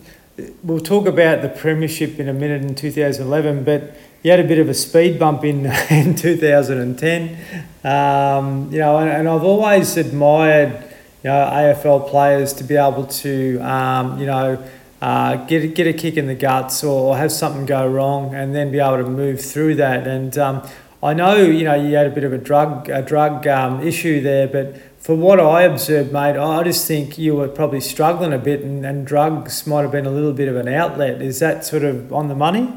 [0.64, 4.60] we'll talk about the premiership in a minute in 2011, but you had a bit
[4.60, 7.38] of a speed bump in in 2010.
[7.84, 10.84] Um, you know, and, and, I've always admired
[11.24, 14.64] you know AFL players to be able to um, you know
[15.02, 18.72] uh, get get a kick in the guts or, have something go wrong and then
[18.72, 20.08] be able to move through that.
[20.08, 20.68] And um,
[21.02, 24.22] I know you know you had a bit of a drug a drug um, issue
[24.22, 28.38] there, but for what I observed, mate, I just think you were probably struggling a
[28.38, 31.22] bit, and, and drugs might have been a little bit of an outlet.
[31.22, 32.74] Is that sort of on the money?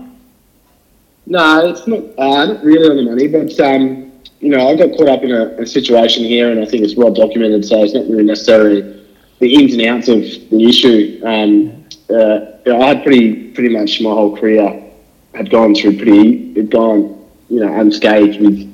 [1.27, 4.97] No, it's not, uh, not really on the money, but um, you know, I got
[4.97, 7.95] caught up in a, a, situation here, and I think it's well documented, so it's
[7.95, 9.05] not really necessarily
[9.39, 11.21] the ins and outs of the issue.
[11.25, 14.83] Um, uh, I had pretty pretty much my whole career
[15.35, 18.72] had gone through pretty, had gone, you know, unscathed with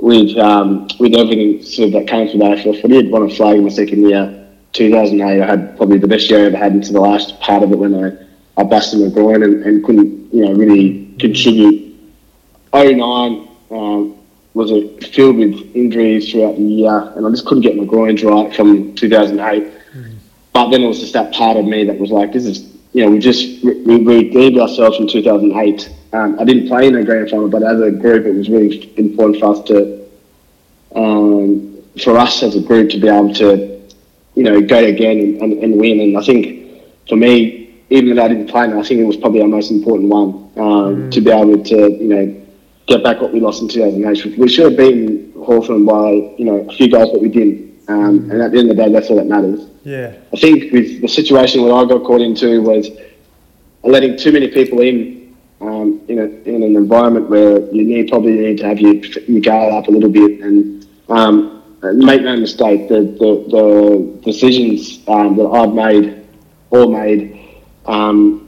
[0.00, 2.98] with um, with everything sort of that came from the AFL footy.
[2.98, 5.42] I'd won a flag in my second year, 2008.
[5.42, 7.78] I had probably the best year I ever had into the last part of it
[7.78, 8.12] when I,
[8.60, 11.96] I busted my groin and, and couldn't, you know, really contribute.
[12.72, 14.18] 09 um,
[14.54, 18.22] was a, filled with injuries throughout the year, and I just couldn't get my groins
[18.22, 19.64] right from 2008.
[19.64, 20.14] Mm-hmm.
[20.52, 23.04] But then it was just that part of me that was like, this is, you
[23.04, 27.28] know, we just we redeemed ourselves in 2008 um, I didn't play in the grand
[27.28, 30.06] final, but as a group, it was really important for us to,
[30.94, 33.82] um, for us as a group to be able to,
[34.34, 36.00] you know, go again and, and, and, win.
[36.00, 39.42] And I think for me, even though I didn't play, I think it was probably
[39.42, 41.10] our most important one um, mm.
[41.10, 42.46] to be able to, you know,
[42.86, 44.38] get back what we lost in 2008.
[44.38, 47.67] We should have beaten Hawthorn by, you know, a few goals, but we didn't.
[47.88, 48.30] Um.
[48.30, 49.66] And at the end of the day, that's all that matters.
[49.84, 50.14] Yeah.
[50.32, 52.88] I think with the situation that I got caught into was
[53.82, 55.18] letting too many people in
[55.60, 59.40] um, in, a, in an environment where you need probably need to have your, your
[59.40, 65.36] guard up a little bit and, um, make no mistake, the, the, the decisions um,
[65.36, 66.26] that I've made,
[66.70, 68.47] all made, um,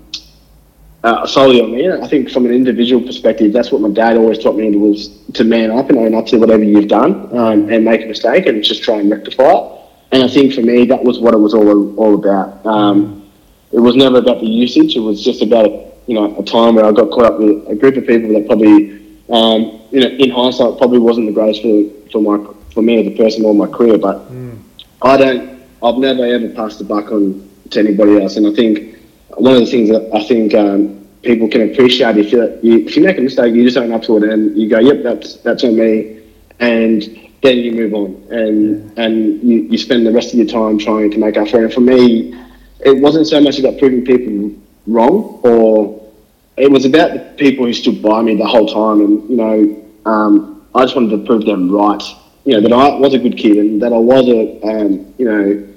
[1.03, 1.91] uh, solely on me.
[1.91, 5.45] I think from an individual perspective, that's what my dad always taught me was to
[5.45, 8.63] man up and own up to whatever you've done um, and make a mistake and
[8.63, 9.81] just try and rectify it.
[10.13, 12.67] And I think for me, that was what it was all all about.
[12.67, 13.31] Um,
[13.73, 16.85] it was never about the usage; it was just about you know, a time where
[16.85, 18.99] I got caught up with a group of people that probably,
[19.31, 23.07] um, you know, in hindsight, probably wasn't the greatest for, for my for me as
[23.07, 23.97] a person or my career.
[23.97, 24.59] But mm.
[25.03, 28.37] I don't, I've never ever passed the buck on to anybody else.
[28.37, 28.99] And I think
[29.37, 33.03] one of the things that I think um, people can appreciate if you, if you
[33.03, 35.65] make a mistake, you just own up to it and you go, yep, that's that's
[35.65, 36.23] on me,
[36.59, 37.03] and
[37.43, 39.05] then you move on and yeah.
[39.05, 41.65] and you, you spend the rest of your time trying to make up for it.
[41.65, 42.35] And for me,
[42.81, 44.53] it wasn't so much about proving people
[44.87, 46.01] wrong or
[46.61, 50.11] it was about the people who stood by me the whole time, and you know,
[50.11, 52.03] um, I just wanted to prove them right.
[52.45, 55.25] You know that I was a good kid, and that I was a, um, you
[55.25, 55.70] know,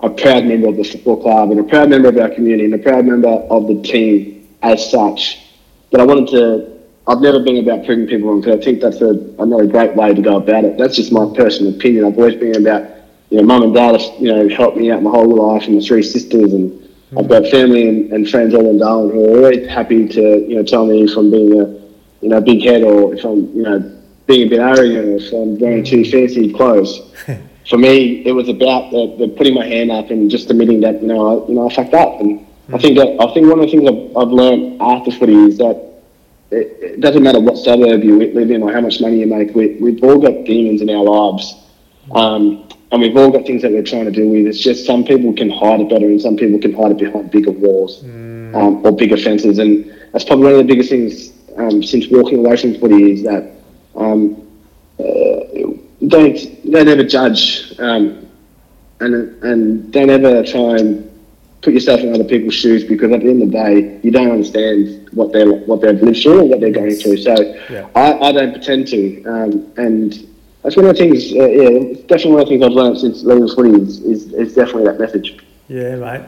[0.00, 2.74] a proud member of the football club, and a proud member of our community, and
[2.74, 5.40] a proud member of the team as such.
[5.90, 6.78] But I wanted to.
[7.06, 10.12] I've never been about proving people wrong because I think that's a, another great way
[10.12, 10.76] to go about it.
[10.76, 12.04] That's just my personal opinion.
[12.04, 12.86] I've always been about,
[13.30, 15.76] you know, mum and dad have, you know, helped me out my whole life, and
[15.76, 19.36] my three sisters, and I've got family and, and friends all in Darwin who are
[19.38, 21.64] always happy to, you know, tell me if I'm being a,
[22.20, 25.32] you know, big head or if I'm, you know, being a bit arrogant or if
[25.32, 27.14] I'm wearing too fancy clothes.
[27.68, 31.02] For me, it was about the, the, putting my hand up and just admitting that,
[31.02, 32.20] you know, I, you know, I fucked up.
[32.20, 32.74] And mm-hmm.
[32.74, 35.58] I think that, I think one of the things I've, I've learned after footy is
[35.58, 35.76] that
[36.50, 39.54] it, it, doesn't matter what suburb you live in or how much money you make.
[39.54, 41.54] We, we've all got demons in our lives.
[42.12, 44.46] Um, and we've all got things that we're trying to deal with.
[44.46, 47.30] It's just some people can hide it better, and some people can hide it behind
[47.30, 48.54] bigger walls mm.
[48.54, 49.58] um, or bigger fences.
[49.58, 53.22] And that's probably one of the biggest things um, since walking away from footy is
[53.24, 53.52] that
[53.94, 54.40] um,
[54.98, 55.27] uh,
[56.08, 58.28] don't don't ever judge, um,
[59.00, 61.04] and and don't ever try and
[61.62, 64.30] put yourself in other people's shoes because at the end of the day, you don't
[64.30, 67.16] understand what they're what they've lived through or what they're going through.
[67.18, 67.34] So
[67.70, 67.88] yeah.
[67.94, 70.28] I, I don't pretend to, um, and
[70.62, 71.32] that's one of the things.
[71.32, 74.54] Uh, yeah, definitely one of the things I've learned since leaving footy is, is, is
[74.54, 75.38] definitely that message.
[75.68, 76.22] Yeah, mate.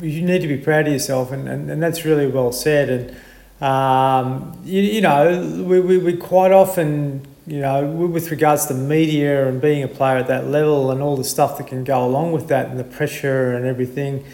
[0.00, 3.16] You need to be proud of yourself, and, and, and that's really well said.
[3.60, 8.74] And um, you, you know, we, we, we quite often, you know, with regards to
[8.74, 12.04] media and being a player at that level and all the stuff that can go
[12.04, 14.24] along with that and the pressure and everything,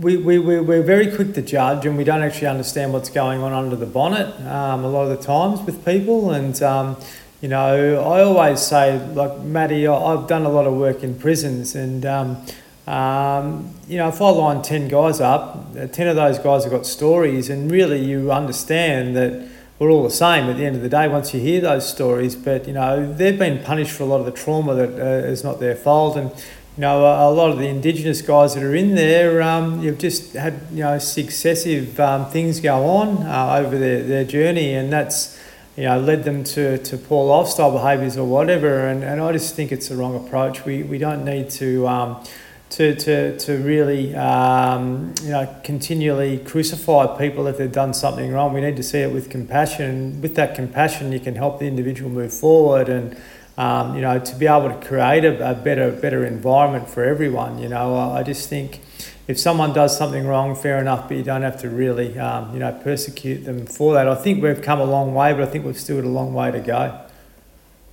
[0.00, 3.52] we, we, we're very quick to judge and we don't actually understand what's going on
[3.52, 6.30] under the bonnet um, a lot of the times with people.
[6.30, 6.96] And um,
[7.40, 11.74] you know, I always say, like Matty, I've done a lot of work in prisons,
[11.74, 12.46] and um,
[12.86, 16.72] um, you know, if I line ten guys up, uh, ten of those guys have
[16.72, 19.48] got stories, and really you understand that
[19.80, 22.36] we're all the same at the end of the day once you hear those stories.
[22.36, 25.42] But you know, they've been punished for a lot of the trauma that uh, is
[25.42, 26.30] not their fault, and
[26.76, 30.34] you know, a, lot of the Indigenous guys that are in there, um, you've just
[30.34, 35.40] had you know successive um, things go on uh, over their, their journey, and that's
[35.76, 38.86] you know, led them to, to poor lifestyle behaviours or whatever.
[38.88, 40.66] And, and I just think it's the wrong approach.
[40.66, 42.24] We, we don't need to, um,
[42.70, 48.54] to, to, to really, um, you know, continually crucify people if they've done something wrong.
[48.54, 50.20] We need to see it with compassion.
[50.22, 53.16] With that compassion, you can help the individual move forward and,
[53.58, 57.58] um, you know, to be able to create a, a better, better environment for everyone.
[57.58, 58.80] You know, I, I just think
[59.26, 62.60] if someone does something wrong, fair enough, but you don't have to really, um, you
[62.60, 64.06] know, persecute them for that.
[64.06, 66.34] I think we've come a long way, but I think we've still got a long
[66.34, 67.00] way to go.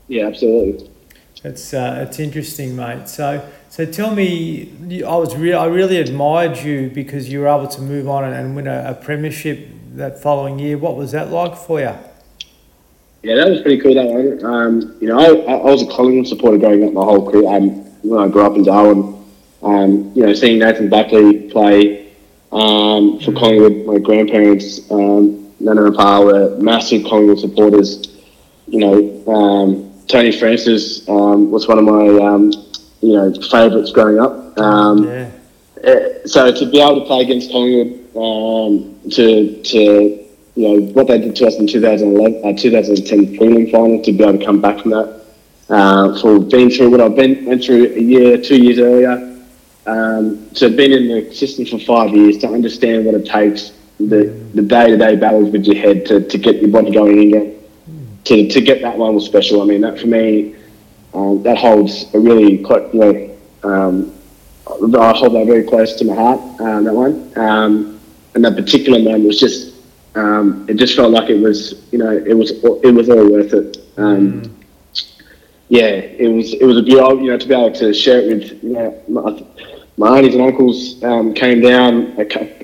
[0.08, 0.90] Yeah, absolutely.
[1.44, 3.10] It's uh, it's interesting, mate.
[3.10, 7.67] So so tell me, I was re- I really admired you because you were able
[7.67, 10.77] to move on and, and win a, a premiership that following year.
[10.77, 11.93] What was that like for you?
[13.23, 13.93] Yeah, that was pretty cool.
[13.95, 14.45] That one.
[14.45, 17.47] Um, you know, I, I was a Collingwood supporter growing up my whole career.
[17.49, 17.69] Um,
[18.03, 19.25] when I grew up in Darwin,
[19.63, 22.13] um, you know, seeing Nathan Buckley play
[22.51, 28.08] um, for Collingwood, my grandparents, um, Nana and Pa were massive Collingwood supporters.
[28.67, 32.51] You know, um, Tony Francis um, was one of my, um,
[33.02, 34.60] you know, favourites growing up.
[34.60, 35.30] Um, Yeah.
[35.84, 39.80] uh, so to be able to play against Collingwood, um, to to
[40.56, 44.24] you know what they did to us in 2011, uh, 2010 prelim final, to be
[44.24, 45.22] able to come back from that,
[45.70, 49.38] uh, for being through what I've been went through a year, two years earlier,
[49.86, 53.74] um, to have been in the system for five years, to understand what it takes,
[54.00, 57.20] the the day to day battles with your head to, to get your body going
[57.20, 57.54] again.
[58.26, 59.62] To, to get that one was special.
[59.62, 60.54] I mean, that for me,
[61.13, 64.13] um, that holds a really quite, you know, um,
[64.67, 66.39] I hold that very close to my heart.
[66.60, 68.00] Um, that one, um,
[68.36, 69.76] and that particular moment was just,
[70.15, 73.54] um, it just felt like it was, you know, it was, it was all worth
[73.54, 73.78] it.
[73.98, 74.54] Um,
[75.70, 78.28] Yeah, it was, it was a beautiful, you know, to be able to share it
[78.30, 79.43] with, you know, my,
[79.98, 82.15] my aunties and uncles um, came down.
[82.17, 82.24] A,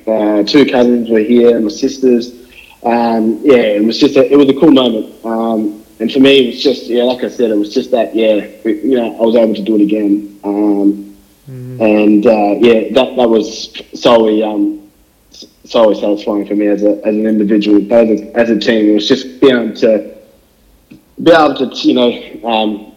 [0.09, 2.31] uh, two cousins were here, and my sisters.
[2.83, 5.13] Um, yeah, it was just, a, it was a cool moment.
[5.99, 8.35] And for me, it was just, yeah, like I said, it was just that, yeah,
[8.65, 10.39] it- you know, I was able to do it again.
[10.43, 11.15] Um,
[11.47, 14.89] and uh, yeah, that that was solely um,
[15.65, 18.89] solely satisfying for me as a as an individual, but as a, as a team.
[18.89, 20.15] It was just being able to
[21.21, 22.95] be able to you know um,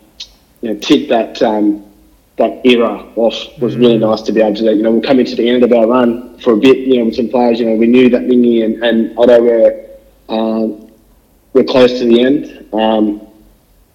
[0.63, 1.85] you know tick that um,
[2.37, 4.73] that era off was really nice to be able to.
[4.75, 6.79] You know, we're coming to the end of our run for a bit.
[6.87, 7.59] You know, with some players.
[7.59, 9.87] You know, we knew that Mingy and, and Otto were
[10.29, 10.86] um,
[11.57, 12.69] we're close to the end.
[12.73, 13.05] Um,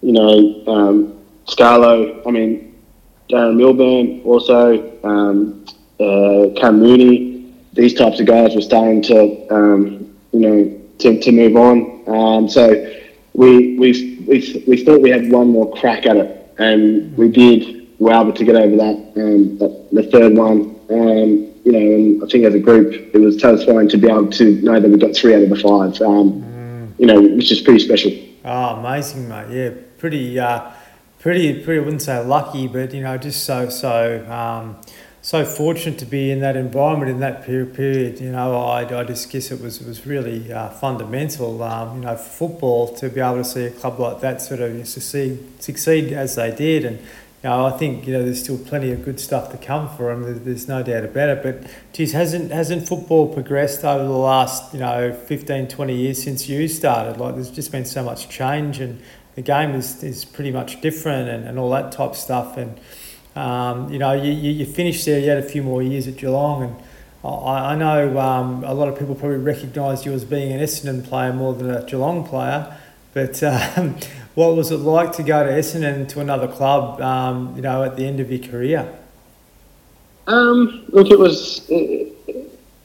[0.02, 2.26] you know, um, Scarlo.
[2.26, 2.68] I mean.
[3.32, 5.64] Darren Milburn, also um,
[5.98, 7.54] uh, Cam Mooney.
[7.72, 12.04] These types of guys were starting to, um, you know, to, to move on.
[12.06, 12.68] Um, so
[13.32, 17.88] we, we we we thought we had one more crack at it, and we did.
[17.98, 20.78] We were able to get over that, um, that the third one.
[20.90, 24.30] Um, you know, and I think as a group, it was satisfying to be able
[24.30, 25.96] to know that we got three out of the five.
[27.02, 28.12] You know, which is pretty special.
[28.44, 29.50] Oh, amazing, mate.
[29.50, 30.70] Yeah, pretty, uh,
[31.18, 31.80] pretty, pretty.
[31.80, 34.76] I wouldn't say lucky, but you know, just so so um,
[35.20, 38.20] so fortunate to be in that environment in that period.
[38.20, 41.60] You know, I, I just guess it was was really uh, fundamental.
[41.64, 44.60] Um, you know, for football to be able to see a club like that sort
[44.60, 47.00] of succeed succeed as they did, and
[47.42, 50.14] you I think you know there's still plenty of good stuff to come for.
[50.16, 51.42] There's, there's no doubt about it.
[51.42, 56.48] But geez, hasn't hasn't football progressed over the last you know 15, 20 years since
[56.48, 57.18] you started?
[57.18, 59.02] Like there's just been so much change, and
[59.34, 62.56] the game is, is pretty much different, and, and all that type of stuff.
[62.56, 62.78] And
[63.34, 65.18] um, you know, you, you, you finished there.
[65.18, 66.76] You had a few more years at Geelong, and
[67.24, 71.04] I, I know um, a lot of people probably recognise you as being an Essendon
[71.04, 72.78] player more than a Geelong player.
[73.14, 73.96] But um,
[74.34, 77.00] what was it like to go to Essendon to another club?
[77.00, 78.98] Um, you know, at the end of your career.
[80.26, 82.12] Um, look, it was it,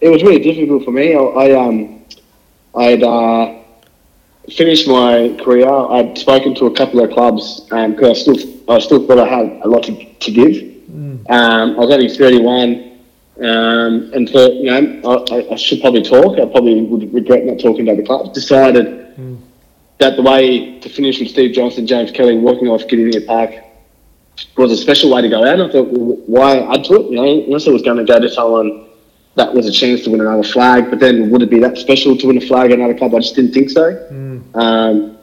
[0.01, 1.15] it was really difficult for me.
[1.15, 2.05] I, I um,
[2.75, 3.59] I'd uh,
[4.51, 5.69] finished my career.
[5.69, 8.37] I'd spoken to a couple of clubs because I still
[8.69, 10.63] I still thought I had a lot to, to give.
[11.29, 12.99] Um, I was only thirty one,
[13.39, 16.39] um, and thought you know I, I should probably talk.
[16.39, 18.31] I probably would regret not talking to other clubs.
[18.31, 19.07] Decided
[19.99, 23.51] that the way to finish with Steve Johnson, James Kelly walking off Kardinia Park
[24.55, 25.59] was a special way to go out.
[25.59, 27.11] And I thought, well, why add to it?
[27.11, 28.87] You know, unless it was going to go to someone
[29.35, 32.17] that was a chance to win another flag, but then would it be that special
[32.17, 33.13] to win a flag at another club?
[33.13, 34.07] I just didn't think so.
[34.55, 35.17] Um,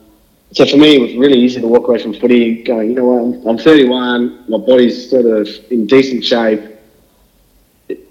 [0.53, 3.07] so for me, it was really easy to walk away from footy going, you know
[3.07, 6.61] what, I'm, I'm 31, my body's sort of in decent shape.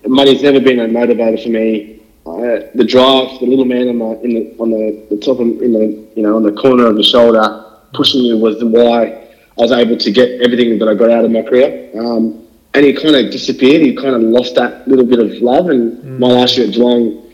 [0.05, 1.92] Money's never been a motivator for me.
[2.25, 5.47] Uh, the drive, the little man on the, in the, on the, the top of,
[5.61, 9.05] in the, you know, on the corner of the shoulder, pushing you was why
[9.57, 11.91] I was able to get everything that I got out of my career.
[11.99, 13.81] Um, and he kind of disappeared.
[13.81, 15.69] He kind of lost that little bit of love.
[15.69, 17.31] And my last year at Geelong,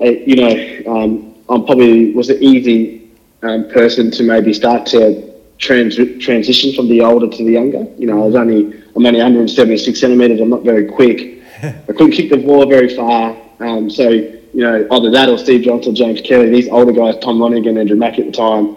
[0.00, 3.10] uh, you know, um, I'm probably was an easy
[3.42, 7.86] um, person to maybe start to trans- transition from the older to the younger.
[7.98, 10.40] You know, I was only I'm only 176 centimeters.
[10.40, 11.42] I'm not very quick.
[11.62, 13.36] I couldn't kick the ball very far.
[13.60, 17.38] Um, so you know, either that or Steve Johnson, James Kelly, these older guys, Tom
[17.38, 18.76] Lonergan, Andrew Mack at the time,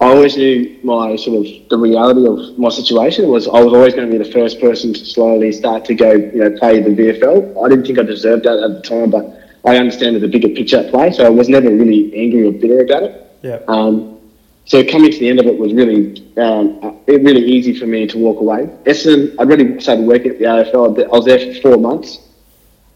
[0.00, 3.94] I always knew my sort of the reality of my situation was I was always
[3.94, 6.90] going to be the first person to slowly start to go, you know, play the
[6.90, 7.64] VFL.
[7.64, 10.78] I didn't think I deserved that at the time, but I understand the bigger picture
[10.78, 13.38] at play, so I was never really angry or bitter about it.
[13.42, 13.58] Yeah.
[13.66, 14.20] Um,
[14.66, 18.06] so coming to the end of it was really, um, it really easy for me
[18.06, 18.66] to walk away.
[18.84, 21.04] Essendon, I'd already started working at the AFL.
[21.04, 22.27] I was there for four months.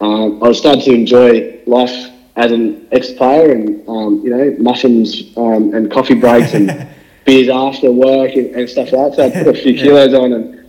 [0.03, 5.31] Um, I was starting to enjoy life as an ex-player and, um, you know, muffins
[5.37, 6.89] um, and coffee breaks and
[7.25, 9.33] beers after work and, and, stuff like that.
[9.33, 10.65] So I put a few kilos on and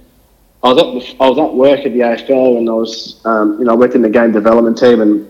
[0.62, 3.64] I was at I was at work at the AFL and I was, um, you
[3.64, 5.28] know, I worked in the game development team and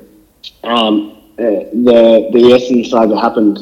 [0.65, 3.59] um, uh, the the Essendon side that happened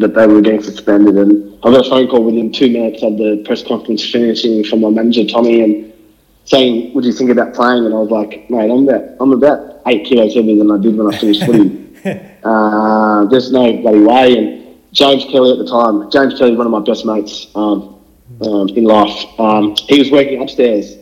[0.00, 3.16] that they were getting suspended and I got a phone call within two minutes of
[3.18, 5.93] the press conference finishing from my manager Tommy and
[6.44, 9.32] saying, "What do you think about playing?" And I was like, "Mate, I'm about I'm
[9.32, 11.84] about eight kilos heavier than I did when I finished footy."
[12.44, 14.38] uh, there's no bloody way.
[14.38, 18.00] And James Kelly at the time, James Kelly, one of my best mates um,
[18.42, 19.26] um, in life.
[19.40, 20.96] Um, he was working upstairs,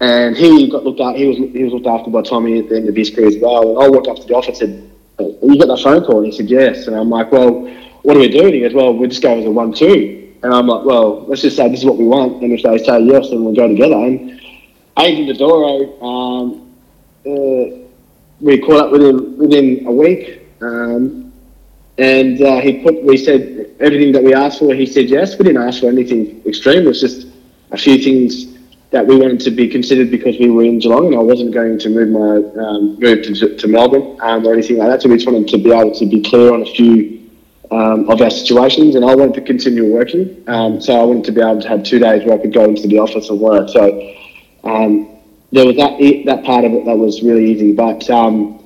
[0.00, 1.16] and he got looked at.
[1.16, 3.36] He was he was looked after by Tommy at the end of his career as
[3.38, 3.70] well.
[3.70, 6.26] And I walked up to the office and said, "You got that phone call?" And
[6.26, 7.66] he said, "Yes." And I'm like, "Well,
[8.02, 10.52] what do we do?" And he goes, "Well, we're just go as a one-two." And
[10.52, 13.00] I'm like, "Well, let's just say this is what we want, and if they say
[13.00, 14.40] yes, then we'll go together." And
[14.98, 16.72] Adrian Dodoro, um,
[17.26, 17.86] uh,
[18.40, 20.42] we caught up with him within a week.
[20.60, 21.32] Um,
[21.98, 25.38] and uh, he put, we said everything that we asked for, he said yes.
[25.38, 26.82] We didn't ask for anything extreme.
[26.82, 27.26] It was just
[27.70, 28.54] a few things
[28.90, 31.78] that we wanted to be considered because we were in Geelong and I wasn't going
[31.78, 35.02] to move my um, move to, to Melbourne um, or anything like that.
[35.02, 37.30] So we just wanted to be able to be clear on a few
[37.70, 40.44] um, of our situations and I wanted to continue working.
[40.46, 42.64] Um, so I wanted to be able to have two days where I could go
[42.64, 43.68] into the office and work.
[43.70, 44.14] So
[44.66, 45.16] um,
[45.52, 48.62] there was that that part of it that was really easy, but um,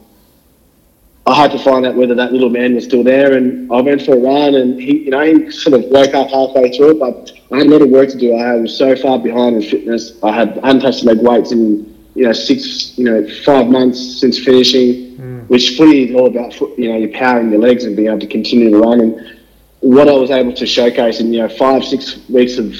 [1.26, 3.36] I had to find out whether that little man was still there.
[3.36, 6.30] And I went for a run, and he, you know, he sort of woke up
[6.30, 6.98] halfway through it.
[6.98, 8.34] But I had a lot of work to do.
[8.34, 10.18] I was so far behind in fitness.
[10.22, 14.38] I had hadn't touched leg weights in you know six, you know, five months since
[14.38, 15.16] finishing.
[15.18, 15.48] Mm.
[15.48, 18.26] Which footy is all about, you know, you're powering your legs and being able to
[18.26, 19.00] continue to run.
[19.00, 19.38] And
[19.80, 22.74] what I was able to showcase in you know five six weeks of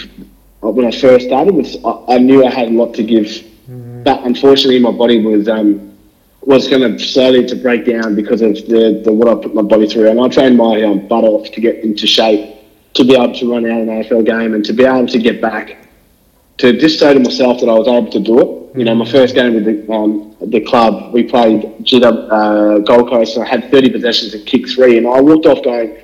[0.60, 3.26] when I first started was I, I knew I had a lot to give
[3.70, 4.02] Mm-hmm.
[4.02, 5.96] But unfortunately, my body was um,
[6.42, 9.62] was going to slowly to break down because of the, the what I put my
[9.62, 10.08] body through.
[10.08, 12.56] And I trained my um, butt off to get into shape
[12.94, 15.40] to be able to run out an AFL game and to be able to get
[15.40, 15.76] back
[16.58, 18.76] to just say to myself that I was able to do it.
[18.76, 19.12] You know, my mm-hmm.
[19.12, 23.48] first game with the um, the club, we played GW, uh, Gold Coast, and I
[23.48, 25.96] had 30 possessions and kicked three, and I walked off going,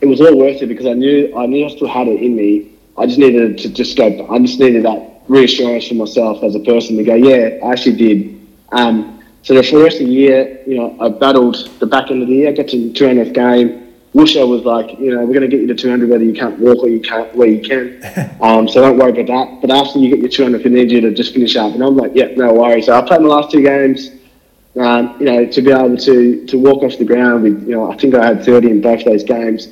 [0.00, 2.36] it was all worth it because I knew I knew I still had it in
[2.36, 2.72] me.
[2.98, 4.28] I just needed to just go.
[4.30, 7.96] I just needed that reassurance for myself as a person to go, yeah, I actually
[7.96, 8.46] did.
[8.72, 12.28] Um, so the first of the year, you know, I battled the back end of
[12.28, 13.86] the year, I got to the 200th game.
[14.14, 16.58] Woosha was like, you know, we're going to get you to 200 whether you can't
[16.58, 18.02] walk or you can't, where you can.
[18.40, 19.60] Um, so don't worry about that.
[19.60, 21.74] But after you get your 200, we need you to just finish up.
[21.74, 22.86] And I'm like, yeah, no worries.
[22.86, 24.10] So I played my last two games.
[24.78, 27.90] Um, you know, to be able to to walk off the ground with, you know,
[27.90, 29.68] I think I had 30 in both those games.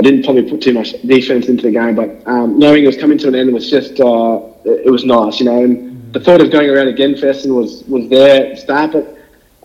[0.00, 2.96] I didn't probably put too much defense into the game, but um, knowing it was
[2.96, 5.62] coming to an end was just uh, it was nice, you know.
[5.62, 8.92] And the thought of going around again for Essendon was was there at the start,
[8.92, 9.18] but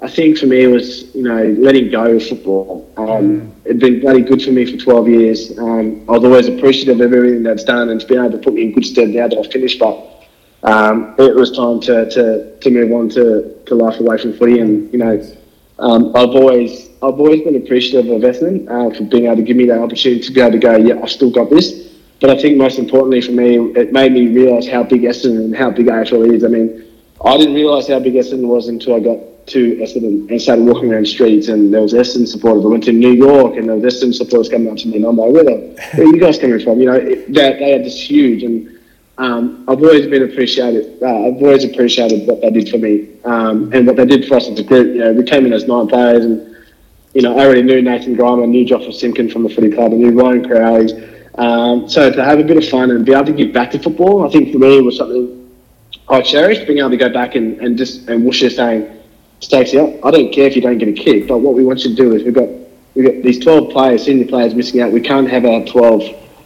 [0.03, 2.91] I think for me it was you know letting go of football.
[2.97, 3.51] Um, mm.
[3.63, 5.57] It'd been bloody good for me for 12 years.
[5.57, 8.55] Um, I was always appreciative of everything that's done, and it's been able to put
[8.55, 9.79] me in good stead now that I've finished.
[9.79, 10.27] But
[10.63, 14.59] um, it was time to, to, to move on to, to life away from footy,
[14.59, 15.25] and you know
[15.79, 19.57] um, I've always I've always been appreciative of Essendon uh, for being able to give
[19.57, 21.93] me that opportunity to be able to go, yeah, I've still got this.
[22.21, 25.55] But I think most importantly for me, it made me realise how big Essendon and
[25.55, 26.43] how big AFL is.
[26.43, 26.85] I mean,
[27.23, 30.91] I didn't realise how big Essendon was until I got to Essendon and started walking
[30.91, 32.65] around streets and there was Essendon supporters.
[32.65, 35.05] I went to New York and there was Essendon supporters coming up to me and
[35.05, 36.79] I'm like, where, the, where are you guys coming from?
[36.79, 38.79] You know, they are just huge and
[39.17, 41.01] um, I've always been appreciated.
[41.01, 44.35] Uh, I've always appreciated what they did for me um, and what they did for
[44.35, 44.87] us as a group.
[44.87, 46.54] You know, we came in as nine players and,
[47.15, 49.93] you know, I already knew Nathan Grima, I knew Joshua Simpkin from the footy club,
[49.93, 51.09] I knew Ryan Crowley.
[51.35, 53.79] Um, so to have a bit of fun and be able to give back to
[53.79, 55.49] football, I think for me was something
[56.09, 59.01] I cherished, being able to go back and, and just and Woosha saying,
[59.39, 61.91] Stacey, I don't care if you don't get a kick, but what we want you
[61.91, 62.49] to do is we've got
[62.95, 64.91] we've got these 12 players, senior players missing out.
[64.91, 66.03] We can't have our 12,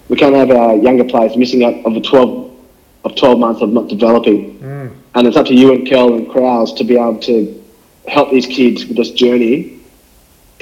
[0.09, 2.51] we can't have our younger players missing out of the 12
[3.05, 4.59] of 12 months of not developing.
[4.59, 4.95] Mm.
[5.15, 7.63] And it's up to you and Kel and Krause to be able to
[8.07, 9.78] help these kids with this journey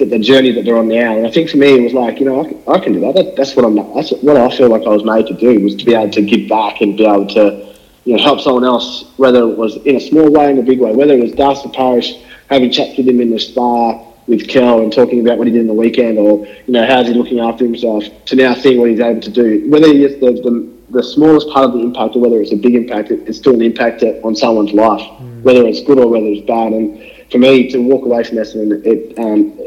[0.06, 1.18] the journey that they're on now.
[1.18, 3.00] And I think for me, it was like, you know, I can, I can do
[3.02, 3.16] that.
[3.16, 3.36] that.
[3.36, 3.76] That's what I'm.
[3.76, 6.22] That's what I feel like I was made to do was to be able to
[6.22, 7.76] give back and be able to,
[8.06, 10.80] you know, help someone else, whether it was in a small way, in a big
[10.80, 12.14] way, whether it was Darcy Parish
[12.50, 15.62] having chats with him in the spa, with Kel and talking about what he did
[15.62, 18.90] in the weekend, or you know how's he looking after himself, to now seeing what
[18.90, 19.70] he's able to do.
[19.70, 22.76] Whether it's the, the, the smallest part of the impact or whether it's a big
[22.76, 25.42] impact, it, it's still an impact on someone's life, mm.
[25.42, 26.74] whether it's good or whether it's bad.
[26.74, 29.58] And for me, to walk away from Essendon, it um,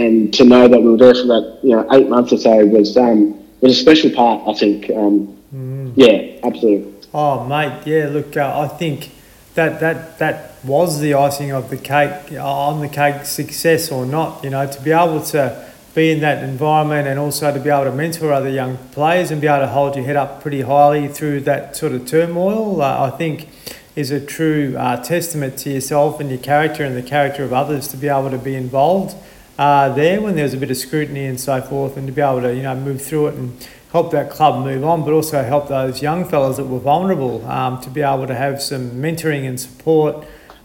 [0.00, 2.64] and to know that we were there for that you know eight months or so
[2.66, 4.48] was um, was a special part.
[4.48, 4.90] I think.
[4.90, 5.92] Um, mm.
[5.96, 6.94] Yeah, absolutely.
[7.12, 8.08] Oh, mate, yeah.
[8.08, 9.10] Look, uh, I think
[9.54, 14.06] that that that was the icing of the cake uh, on the cake, success or
[14.06, 14.44] not.
[14.44, 17.84] You know, to be able to be in that environment and also to be able
[17.84, 21.08] to mentor other young players and be able to hold your head up pretty highly
[21.08, 23.48] through that sort of turmoil, uh, I think
[23.96, 27.88] is a true uh, testament to yourself and your character and the character of others
[27.88, 29.16] to be able to be involved
[29.60, 32.40] uh, there when there's a bit of scrutiny and so forth and to be able
[32.40, 35.68] to you know move through it and help that club move on, but also help
[35.68, 39.60] those young fellas that were vulnerable um, to be able to have some mentoring and
[39.60, 40.16] support.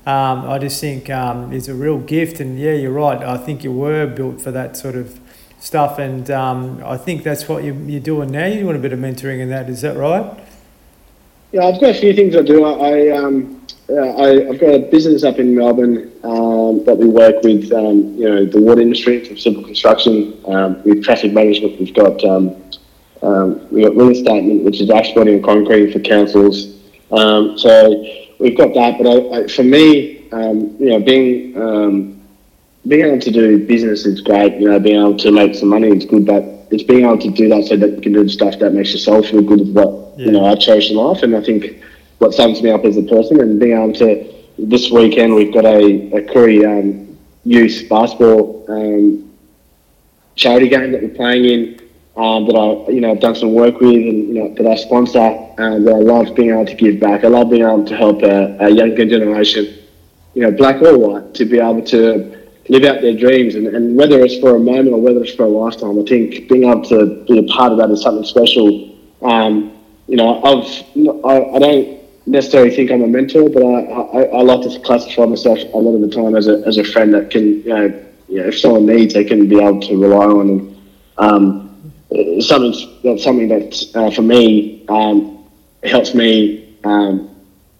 [0.06, 3.22] Um, I just think um, is a real gift, and yeah, you're right.
[3.22, 5.20] I think you were built for that sort of
[5.60, 8.46] stuff, and um, I think that's what you, you're doing now.
[8.46, 9.70] You're doing a bit of mentoring in that.
[9.70, 10.40] Is that right?
[11.52, 12.64] Yeah, I've got a few things I do.
[12.64, 17.72] I, um, I I've got a business up in Melbourne um, that we work with.
[17.72, 21.80] Um, you know, the water industry, from civil construction, um, with traffic management.
[21.80, 22.56] We've got um,
[23.22, 26.76] um, we got real estate, which is asphalt and concrete for councils.
[27.12, 28.04] Um, so
[28.40, 28.98] we've got that.
[28.98, 32.22] But I, I, for me, um, you know, being um,
[32.88, 34.60] being able to do business is great.
[34.60, 37.30] You know, being able to make some money is good, but it's being able to
[37.30, 39.62] do that so that you can do the stuff that makes yourself feel good.
[39.62, 40.26] Is what yeah.
[40.26, 41.84] you know I cherish in life, and I think
[42.20, 43.40] what sums me up as a person.
[43.42, 45.80] And being able to this weekend we've got a
[46.18, 49.32] a Koori um, youth basketball um,
[50.36, 51.82] charity game that we're playing in
[52.18, 54.76] um, that I, you know, I've done some work with and, you know, that I
[54.76, 57.24] sponsor and that I love being able to give back.
[57.24, 59.78] I love being able to help a, a younger generation,
[60.34, 63.56] you know, black or white, to be able to live out their dreams.
[63.56, 66.48] And, and whether it's for a moment or whether it's for a lifetime, I think
[66.48, 68.98] being able to be a part of that is something special.
[69.22, 69.74] Um,
[70.08, 70.68] you know, I've,
[71.26, 75.26] I, I don't necessarily think I'm a mentor, but I, I, I like to classify
[75.26, 78.06] myself a lot of the time as a, as a friend that can, you know,
[78.28, 80.50] you know, if someone needs, they can be able to rely on.
[80.50, 80.72] And,
[81.18, 81.66] um,
[82.42, 85.46] something that's something that uh, for me um,
[85.84, 87.30] helps me, um,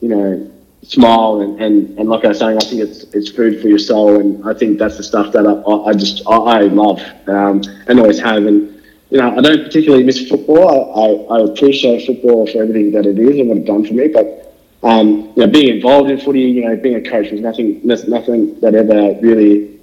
[0.02, 0.52] you know,
[0.84, 3.80] smile and, and, and like I was saying, I think it's it's food for your
[3.80, 7.62] soul, and I think that's the stuff that I, I just I, I love um,
[7.88, 8.46] and always have.
[8.46, 8.75] And
[9.16, 10.68] you know, I don't particularly miss football.
[10.70, 13.94] I, I, I appreciate football for everything that it is and what it's done for
[13.94, 14.42] me, but.
[14.84, 18.60] Um, you know, being involved in footy, you know, being a coach was nothing, nothing
[18.60, 19.80] that ever really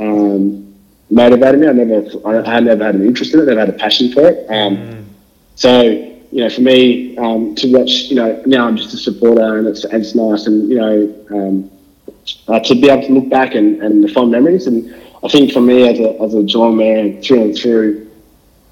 [0.00, 0.74] um,
[1.08, 1.68] motivated me.
[1.68, 3.42] I never, I, I never had an interest in it.
[3.44, 4.50] I never had a passion for it.
[4.50, 5.04] Um, mm.
[5.54, 5.82] So
[6.32, 9.68] you know, for me um, to watch, you know, now I'm just a supporter, and
[9.68, 11.70] it's and it's nice, and you know, um,
[12.48, 15.52] uh, to be able to look back and, and the fond memories, and I think
[15.52, 18.09] for me as a as a Geelong man through and through,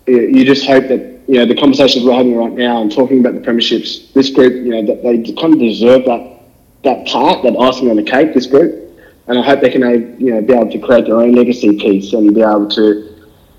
[0.09, 3.35] you just hope that you know the conversations we're having right now and talking about
[3.35, 6.43] the premierships, this group, you know, that they kind of deserve that
[6.85, 8.35] that part, that icing on the cake.
[8.35, 9.83] This group, and I hope they can
[10.21, 13.09] you know be able to create their own legacy piece and be able to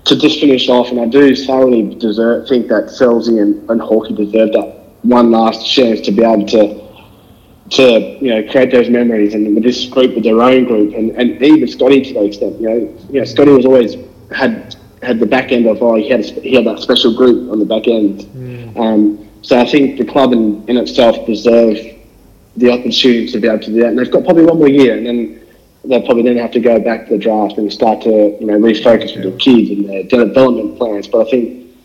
[0.04, 0.90] to just finish off.
[0.90, 5.70] And I do thoroughly deserve, think that Selzy and, and Hawkey deserve that one last
[5.70, 6.80] chance to be able to
[7.70, 11.10] to you know create those memories and with this group with their own group and,
[11.12, 13.94] and even Scotty to the extent you know you know Scotty was always
[14.34, 17.50] had had the back end of oh he had a, he had that special group
[17.50, 18.76] on the back end mm.
[18.76, 21.76] um, so I think the club in, in itself deserve
[22.56, 24.96] the opportunity to be able to do that and they've got probably one more year
[24.96, 25.40] and then
[25.84, 28.58] they'll probably then have to go back to the draft and start to you know
[28.58, 31.08] refocus with the kids and their development plans.
[31.08, 31.76] But I think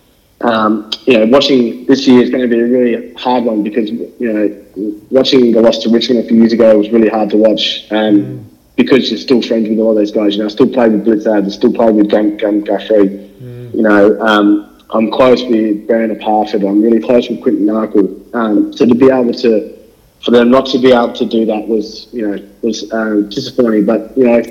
[0.42, 3.90] um, you know watching this year is going to be a really hard one because
[3.90, 7.38] you know watching the loss to Richmond a few years ago was really hard to
[7.38, 7.88] watch.
[7.92, 8.46] Um, mm.
[8.76, 10.46] Because you're still friends with all those guys, you know.
[10.46, 13.32] I still play with Blizzard, I still play with Gun, Gun Guthrie.
[13.42, 13.74] Mm.
[13.74, 16.68] You know, um, I'm close with Brandan Parfitt.
[16.68, 18.36] I'm really close with Quinton Narkle.
[18.36, 19.76] Um, so to be able to
[20.24, 23.86] for them not to be able to do that was, you know, was um, disappointing.
[23.86, 24.42] But you know,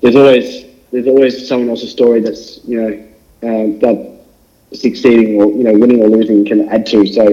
[0.00, 2.92] there's always there's always someone else's story that's you know
[3.42, 4.20] um, that
[4.72, 7.06] succeeding or you know winning or losing can add to.
[7.06, 7.26] So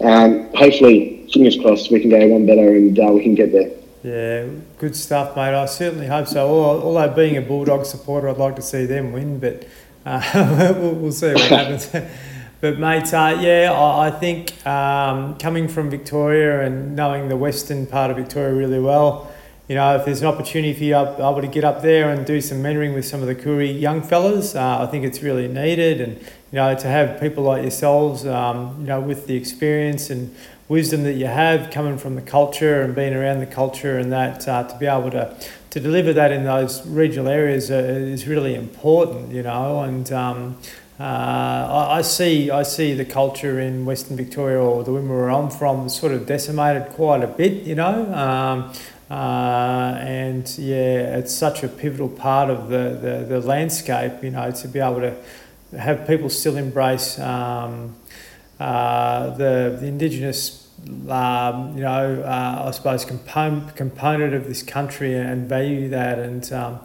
[0.00, 3.70] um, hopefully, fingers crossed, we can go one better and uh, we can get there.
[4.06, 4.46] Yeah,
[4.78, 5.52] good stuff, mate.
[5.52, 6.48] I certainly hope so.
[6.48, 9.66] Although being a Bulldog supporter, I'd like to see them win, but
[10.04, 11.90] uh, we'll, we'll see what happens.
[12.58, 17.84] But mate, uh, yeah, I, I think um, coming from Victoria and knowing the western
[17.84, 19.30] part of Victoria really well,
[19.68, 22.24] you know, if there's an opportunity for you to able to get up there and
[22.24, 25.48] do some mentoring with some of the Koori young fellas, uh, I think it's really
[25.48, 26.00] needed.
[26.00, 30.34] And, you know, to have people like yourselves, um, you know, with the experience and
[30.68, 34.48] wisdom that you have coming from the culture and being around the culture and that,
[34.48, 35.36] uh, to be able to
[35.70, 40.56] to deliver that in those regional areas uh, is really important, you know, and um,
[40.98, 45.50] uh, I, I, see I see the culture in Western Victoria or the where I'm
[45.50, 48.10] from sort of decimated quite a bit, you know.
[48.14, 48.72] Um,
[49.10, 54.50] uh, and yeah, it's such a pivotal part of the, the, the, landscape, you know,
[54.50, 55.14] to be able to
[55.78, 57.94] have people still embrace um,
[58.58, 60.66] uh, the, the Indigenous
[61.08, 66.52] um, you know, uh, I suppose component component of this country and value that, and
[66.52, 66.80] um,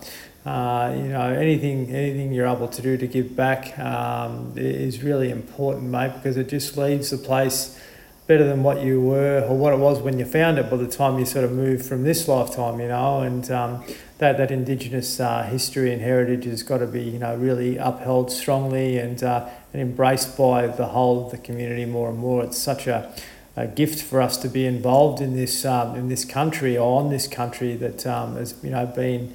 [0.45, 5.29] uh, you know, anything anything you're able to do to give back um, is really
[5.29, 7.79] important, mate, because it just leaves the place
[8.27, 10.87] better than what you were or what it was when you found it by the
[10.87, 13.83] time you sort of moved from this lifetime, you know, and um,
[14.19, 18.31] that, that Indigenous uh, history and heritage has got to be, you know, really upheld
[18.31, 22.43] strongly and, uh, and embraced by the whole of the community more and more.
[22.43, 23.11] It's such a,
[23.55, 27.09] a gift for us to be involved in this, um, in this country or on
[27.09, 29.33] this country that um, has, you know, been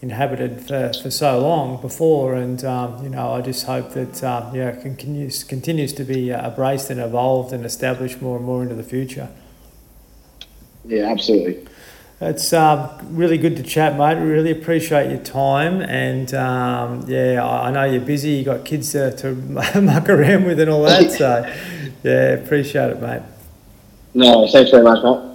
[0.00, 2.34] inhabited for, for so long before.
[2.34, 6.48] And, um, you know, I just hope that, um, yeah, continues, continues to be uh,
[6.48, 9.28] embraced and evolved and established more and more into the future.
[10.84, 11.66] Yeah, absolutely.
[12.20, 14.16] It's um, really good to chat, mate.
[14.16, 18.30] Really appreciate your time, and um, yeah, I, I know you're busy.
[18.30, 19.34] You got kids to, to
[19.80, 21.12] muck around with and all that.
[21.18, 21.54] So,
[22.02, 23.22] yeah, appreciate it, mate.
[24.14, 25.27] No, thanks very much, mate.